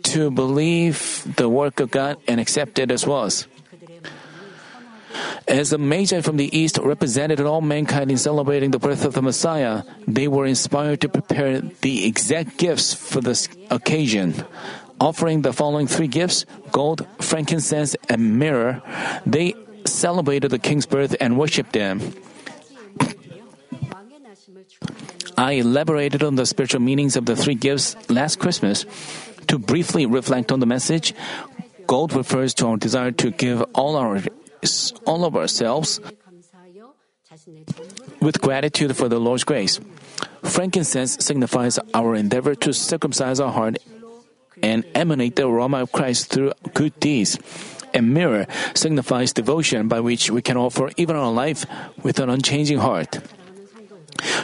to 0.09 0.33
believe 0.33 1.21
the 1.37 1.45
work 1.45 1.77
of 1.77 1.93
God 1.93 2.17
and 2.25 2.41
accept 2.41 2.81
it 2.81 2.89
as 2.89 3.05
was. 3.05 3.45
As 5.47 5.71
the 5.71 5.77
Magi 5.77 6.21
from 6.21 6.37
the 6.37 6.55
East 6.55 6.77
represented 6.77 7.41
all 7.41 7.61
mankind 7.61 8.11
in 8.11 8.17
celebrating 8.17 8.71
the 8.71 8.79
birth 8.79 9.05
of 9.05 9.13
the 9.13 9.21
Messiah, 9.21 9.83
they 10.07 10.27
were 10.27 10.45
inspired 10.45 11.01
to 11.01 11.09
prepare 11.09 11.61
the 11.61 12.05
exact 12.05 12.57
gifts 12.57 12.93
for 12.93 13.21
this 13.21 13.49
occasion. 13.69 14.45
Offering 14.99 15.41
the 15.41 15.51
following 15.51 15.87
three 15.87 16.07
gifts 16.07 16.45
gold, 16.71 17.05
frankincense, 17.19 17.95
and 18.07 18.37
myrrh, 18.37 18.81
they 19.25 19.55
celebrated 19.85 20.51
the 20.51 20.59
king's 20.59 20.85
birth 20.85 21.15
and 21.19 21.37
worshiped 21.37 21.73
him. 21.73 22.13
I 25.37 25.53
elaborated 25.53 26.21
on 26.21 26.35
the 26.35 26.45
spiritual 26.45 26.81
meanings 26.81 27.15
of 27.15 27.25
the 27.25 27.35
three 27.35 27.55
gifts 27.55 27.95
last 28.09 28.37
Christmas. 28.37 28.85
To 29.47 29.57
briefly 29.57 30.05
reflect 30.05 30.51
on 30.51 30.59
the 30.59 30.65
message, 30.65 31.15
gold 31.87 32.13
refers 32.13 32.53
to 32.55 32.67
our 32.67 32.77
desire 32.77 33.11
to 33.11 33.31
give 33.31 33.63
all 33.73 33.95
our 33.97 34.21
all 35.05 35.25
of 35.25 35.35
ourselves 35.35 35.99
with 38.19 38.41
gratitude 38.41 38.95
for 38.95 39.07
the 39.07 39.19
Lord's 39.19 39.43
grace. 39.43 39.79
Frankincense 40.43 41.17
signifies 41.23 41.79
our 41.93 42.15
endeavor 42.15 42.55
to 42.55 42.73
circumcise 42.73 43.39
our 43.39 43.51
heart 43.51 43.77
and 44.61 44.85
emanate 44.93 45.35
the 45.35 45.47
aroma 45.47 45.81
of 45.81 45.91
Christ 45.91 46.31
through 46.31 46.53
good 46.73 46.99
deeds. 46.99 47.39
A 47.93 48.01
myrrh 48.01 48.47
signifies 48.73 49.33
devotion 49.33 49.87
by 49.87 49.99
which 49.99 50.29
we 50.29 50.41
can 50.41 50.57
offer 50.57 50.91
even 50.97 51.15
our 51.15 51.31
life 51.31 51.65
with 52.03 52.19
an 52.19 52.29
unchanging 52.29 52.79
heart. 52.79 53.19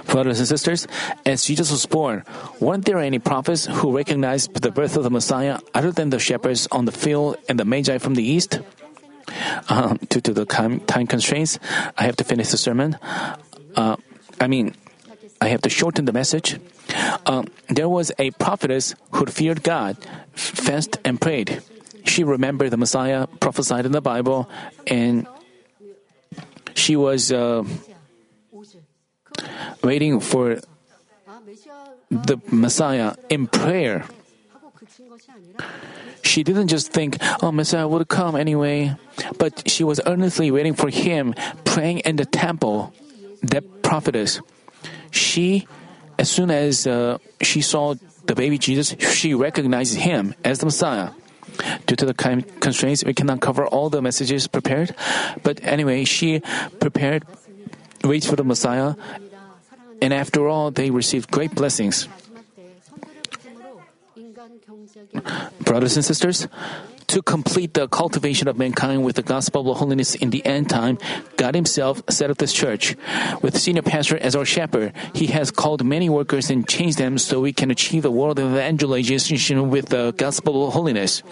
Brothers 0.06 0.40
and 0.40 0.48
sisters, 0.48 0.88
as 1.26 1.46
Jesus 1.46 1.72
was 1.72 1.86
born, 1.86 2.24
weren't 2.60 2.86
there 2.86 3.00
any 3.00 3.20
prophets 3.20 3.66
who 3.66 3.96
recognized 3.96 4.54
the 4.54 4.72
birth 4.72 4.98
of 4.98 5.04
the 5.04 5.12
Messiah 5.12 5.60
other 5.74 5.92
than 5.92 6.10
the 6.10 6.20
shepherds 6.20 6.68
on 6.72 6.86
the 6.86 6.92
field 6.92 7.38
and 7.48 7.60
the 7.60 7.66
Magi 7.66 7.98
from 8.00 8.16
the 8.16 8.24
east? 8.24 8.60
Um, 9.70 10.00
due 10.10 10.22
to 10.22 10.34
the 10.34 10.46
time, 10.46 10.80
constraints, 11.08 11.60
I 11.98 12.04
have 12.04 12.16
to 12.18 12.24
finish 12.24 12.50
the 12.50 12.58
sermon. 12.58 12.98
Uh, 13.76 13.98
I 14.40 14.48
mean, 14.48 14.74
I 15.42 15.50
have 15.50 15.62
to 15.62 15.70
shorten 15.70 16.06
the 16.06 16.14
message. 16.14 16.60
Um, 17.26 17.48
there 17.68 17.90
was 17.90 18.12
a 18.18 18.32
prophetess 18.32 18.96
who 19.12 19.26
feared 19.26 19.64
God, 19.64 19.98
fasted 20.34 21.00
and 21.04 21.20
prayed. 21.20 21.62
She 22.06 22.24
remembered 22.24 22.72
the 22.72 22.78
Messiah 22.78 23.28
prophesied 23.28 23.86
in 23.86 23.92
the 23.92 24.02
Bible, 24.02 24.50
and 24.88 25.28
she 26.74 26.96
was 26.96 27.32
uh, 27.32 27.64
waiting 29.84 30.20
for 30.20 30.60
the 32.10 32.40
Messiah 32.50 33.16
in 33.30 33.48
prayer. 33.48 34.06
She 36.38 36.44
didn't 36.44 36.68
just 36.68 36.94
think, 36.94 37.18
oh, 37.42 37.52
Messiah 37.52 37.88
would 37.88 38.08
come 38.10 38.36
anyway, 38.36 38.94
but 39.40 39.66
she 39.66 39.84
was 39.84 40.00
earnestly 40.06 40.52
waiting 40.52 40.76
for 40.76 40.88
him, 40.88 41.34
praying 41.66 42.06
in 42.06 42.18
the 42.18 42.30
temple. 42.30 42.94
That 43.42 43.82
prophetess. 43.82 44.40
She, 45.10 45.66
as 46.20 46.30
soon 46.30 46.52
as 46.52 46.86
uh, 46.86 47.18
she 47.42 47.62
saw 47.62 47.96
the 48.30 48.36
baby 48.36 48.60
Jesus, 48.60 48.94
she 49.02 49.34
recognized 49.34 49.98
him 49.98 50.36
as 50.46 50.60
the 50.60 50.70
Messiah. 50.70 51.10
Due 51.88 51.96
to 51.96 52.06
the 52.06 52.14
constraints, 52.14 53.04
we 53.04 53.16
cannot 53.16 53.42
cover 53.42 53.66
all 53.66 53.90
the 53.90 54.04
messages 54.04 54.46
prepared. 54.46 54.94
But 55.42 55.58
anyway, 55.64 56.06
she 56.06 56.46
prepared, 56.78 57.26
waits 58.04 58.30
for 58.30 58.36
the 58.36 58.46
Messiah, 58.46 58.94
and 60.04 60.14
after 60.14 60.48
all, 60.48 60.70
they 60.70 60.92
received 60.92 61.32
great 61.32 61.56
blessings. 61.56 62.08
Brothers 65.62 65.96
and 65.96 66.06
sisters, 66.06 66.48
to 67.08 67.22
complete 67.22 67.74
the 67.74 67.88
cultivation 67.88 68.48
of 68.48 68.58
mankind 68.58 69.04
with 69.04 69.16
the 69.16 69.24
gospel 69.24 69.72
of 69.72 69.78
holiness 69.78 70.16
in 70.16 70.30
the 70.30 70.46
end 70.46 70.70
time, 70.70 70.98
God 71.38 71.56
Himself 71.56 72.02
set 72.10 72.30
up 72.30 72.38
this 72.38 72.54
church. 72.54 72.96
With 73.42 73.58
senior 73.58 73.82
pastor 73.82 74.18
as 74.18 74.36
our 74.36 74.46
shepherd, 74.46 74.94
He 75.14 75.28
has 75.28 75.52
called 75.52 75.86
many 75.86 76.10
workers 76.10 76.50
and 76.50 76.68
changed 76.68 76.98
them 76.98 77.18
so 77.18 77.40
we 77.40 77.54
can 77.54 77.72
achieve 77.72 78.04
the 78.04 78.12
world 78.12 78.40
of 78.40 78.52
evangelization 78.52 79.70
with 79.70 79.88
the 79.90 80.12
gospel 80.18 80.68
of 80.68 80.74
holiness. 80.74 81.24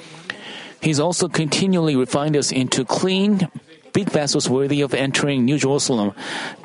He's 0.81 0.99
also 0.99 1.27
continually 1.27 1.95
refined 1.95 2.37
us 2.37 2.51
into 2.51 2.85
clean, 2.85 3.49
big 3.91 4.09
vessels 4.09 4.49
worthy 4.49 4.81
of 4.81 4.93
entering 4.93 5.45
New 5.45 5.57
Jerusalem, 5.57 6.13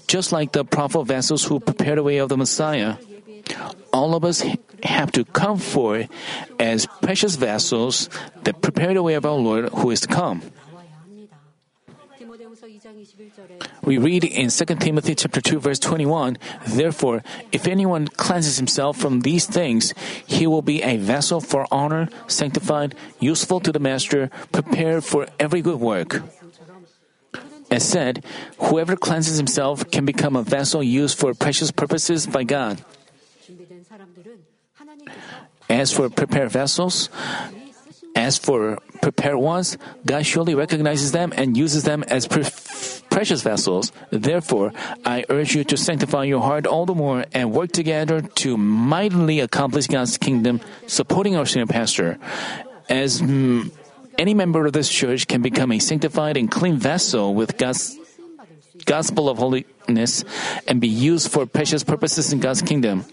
just 0.07 0.33
like 0.33 0.53
the 0.53 0.64
prophet 0.64 1.05
vessels 1.05 1.45
who 1.45 1.59
prepared 1.59 1.99
the 1.99 2.03
way 2.03 2.18
of 2.18 2.28
the 2.28 2.37
Messiah 2.37 2.97
all 3.93 4.14
of 4.14 4.24
us 4.24 4.45
have 4.82 5.12
to 5.12 5.24
come 5.24 5.59
forth 5.59 6.09
as 6.59 6.86
precious 7.03 7.36
vessels 7.36 8.09
that 8.45 8.62
prepare 8.62 8.95
the 8.95 9.03
way 9.03 9.14
of 9.14 9.26
our 9.26 9.38
Lord 9.38 9.68
who 9.70 9.91
is 9.91 10.01
to 10.01 10.09
come. 10.09 10.43
We 13.82 13.99
read 13.99 14.24
in 14.24 14.51
2 14.51 14.64
Timothy 14.76 15.14
chapter 15.14 15.41
2 15.41 15.61
verse 15.61 15.78
21, 15.78 16.38
therefore 16.66 17.22
if 17.53 17.66
anyone 17.66 18.09
cleanses 18.09 18.57
himself 18.57 18.97
from 18.97 19.20
these 19.20 19.47
things, 19.47 19.95
he 20.26 20.47
will 20.47 20.62
be 20.62 20.82
a 20.82 20.97
vessel 20.97 21.41
for 21.41 21.66
honor, 21.70 22.09
sanctified, 22.26 22.95
useful 23.18 23.61
to 23.61 23.72
the 23.72 23.78
master, 23.78 24.30
prepared 24.53 25.05
for 25.05 25.26
every 25.38 25.62
good 25.62 25.80
work. 25.80 26.22
As 27.70 27.88
said, 27.88 28.24
whoever 28.59 28.97
cleanses 28.97 29.36
himself 29.36 29.88
can 29.91 30.05
become 30.05 30.34
a 30.34 30.43
vessel 30.43 30.82
used 30.82 31.18
for 31.18 31.32
precious 31.34 31.70
purposes 31.70 32.26
by 32.26 32.43
God. 32.43 32.82
As 35.71 35.93
for 35.93 36.11
prepared 36.11 36.51
vessels, 36.51 37.09
as 38.16 38.39
for 38.39 38.79
prepared 39.01 39.37
ones, 39.37 39.79
God 40.05 40.27
surely 40.27 40.55
recognizes 40.55 41.12
them 41.12 41.33
and 41.37 41.57
uses 41.57 41.85
them 41.85 42.03
as 42.09 42.27
pre- 42.27 42.45
precious 43.09 43.43
vessels. 43.43 43.93
Therefore, 44.11 44.73
I 45.05 45.25
urge 45.29 45.55
you 45.55 45.62
to 45.64 45.77
sanctify 45.77 46.25
your 46.25 46.41
heart 46.41 46.66
all 46.66 46.87
the 46.87 46.95
more 46.95 47.25
and 47.33 47.53
work 47.53 47.71
together 47.71 48.21
to 48.43 48.57
mightily 48.57 49.39
accomplish 49.39 49.87
God's 49.87 50.18
kingdom, 50.18 50.61
supporting 50.89 51.37
our 51.37 51.47
senior 51.47 51.66
pastor. 51.66 52.18
As 52.89 53.23
mm, 53.23 53.71
any 54.18 54.35
member 54.35 54.66
of 54.66 54.73
this 54.73 54.91
church 54.91 55.29
can 55.29 55.41
become 55.41 55.71
a 55.71 55.79
sanctified 55.79 56.37
and 56.37 56.51
clean 56.51 56.77
vessel 56.77 57.33
with 57.33 57.57
God's 57.57 57.97
gospel 58.87 59.29
of 59.29 59.39
holiness 59.39 60.25
and 60.66 60.81
be 60.81 60.89
used 60.89 61.31
for 61.31 61.47
precious 61.47 61.85
purposes 61.85 62.33
in 62.33 62.41
God's 62.41 62.62
kingdom. 62.62 63.05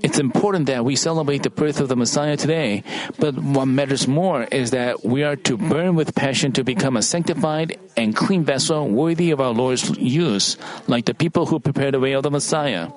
It's 0.00 0.18
important 0.18 0.66
that 0.66 0.84
we 0.84 0.94
celebrate 0.94 1.42
the 1.42 1.50
birth 1.50 1.80
of 1.80 1.88
the 1.88 1.96
Messiah 1.96 2.36
today, 2.36 2.84
but 3.18 3.34
what 3.34 3.66
matters 3.66 4.06
more 4.06 4.44
is 4.44 4.70
that 4.70 5.04
we 5.04 5.24
are 5.24 5.34
to 5.36 5.56
burn 5.56 5.96
with 5.96 6.14
passion 6.14 6.52
to 6.52 6.62
become 6.62 6.96
a 6.96 7.02
sanctified 7.02 7.78
and 7.96 8.14
clean 8.14 8.44
vessel 8.44 8.88
worthy 8.88 9.32
of 9.32 9.40
our 9.40 9.52
Lord's 9.52 9.90
use, 9.98 10.56
like 10.86 11.06
the 11.06 11.14
people 11.14 11.46
who 11.46 11.58
prepared 11.58 11.94
the 11.94 12.00
way 12.00 12.12
of 12.12 12.22
the 12.22 12.30
Messiah. 12.30 12.90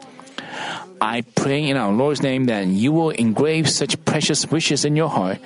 I 1.02 1.22
pray 1.22 1.68
in 1.68 1.78
our 1.78 1.92
Lord's 1.92 2.22
name 2.22 2.46
that 2.46 2.68
you 2.68 2.92
will 2.92 3.10
engrave 3.10 3.68
such 3.68 4.04
precious 4.06 4.46
wishes 4.52 4.86
in 4.86 4.96
your 4.96 5.10
heart 5.10 5.40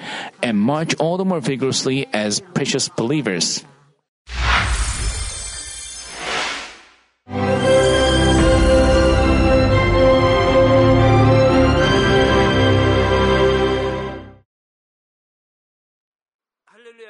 and 0.43 0.59
march 0.59 0.93
all 0.95 1.15
the 1.15 1.23
more 1.23 1.39
vigorously 1.39 2.07
as 2.11 2.41
precious 2.41 2.89
believers. 2.89 3.63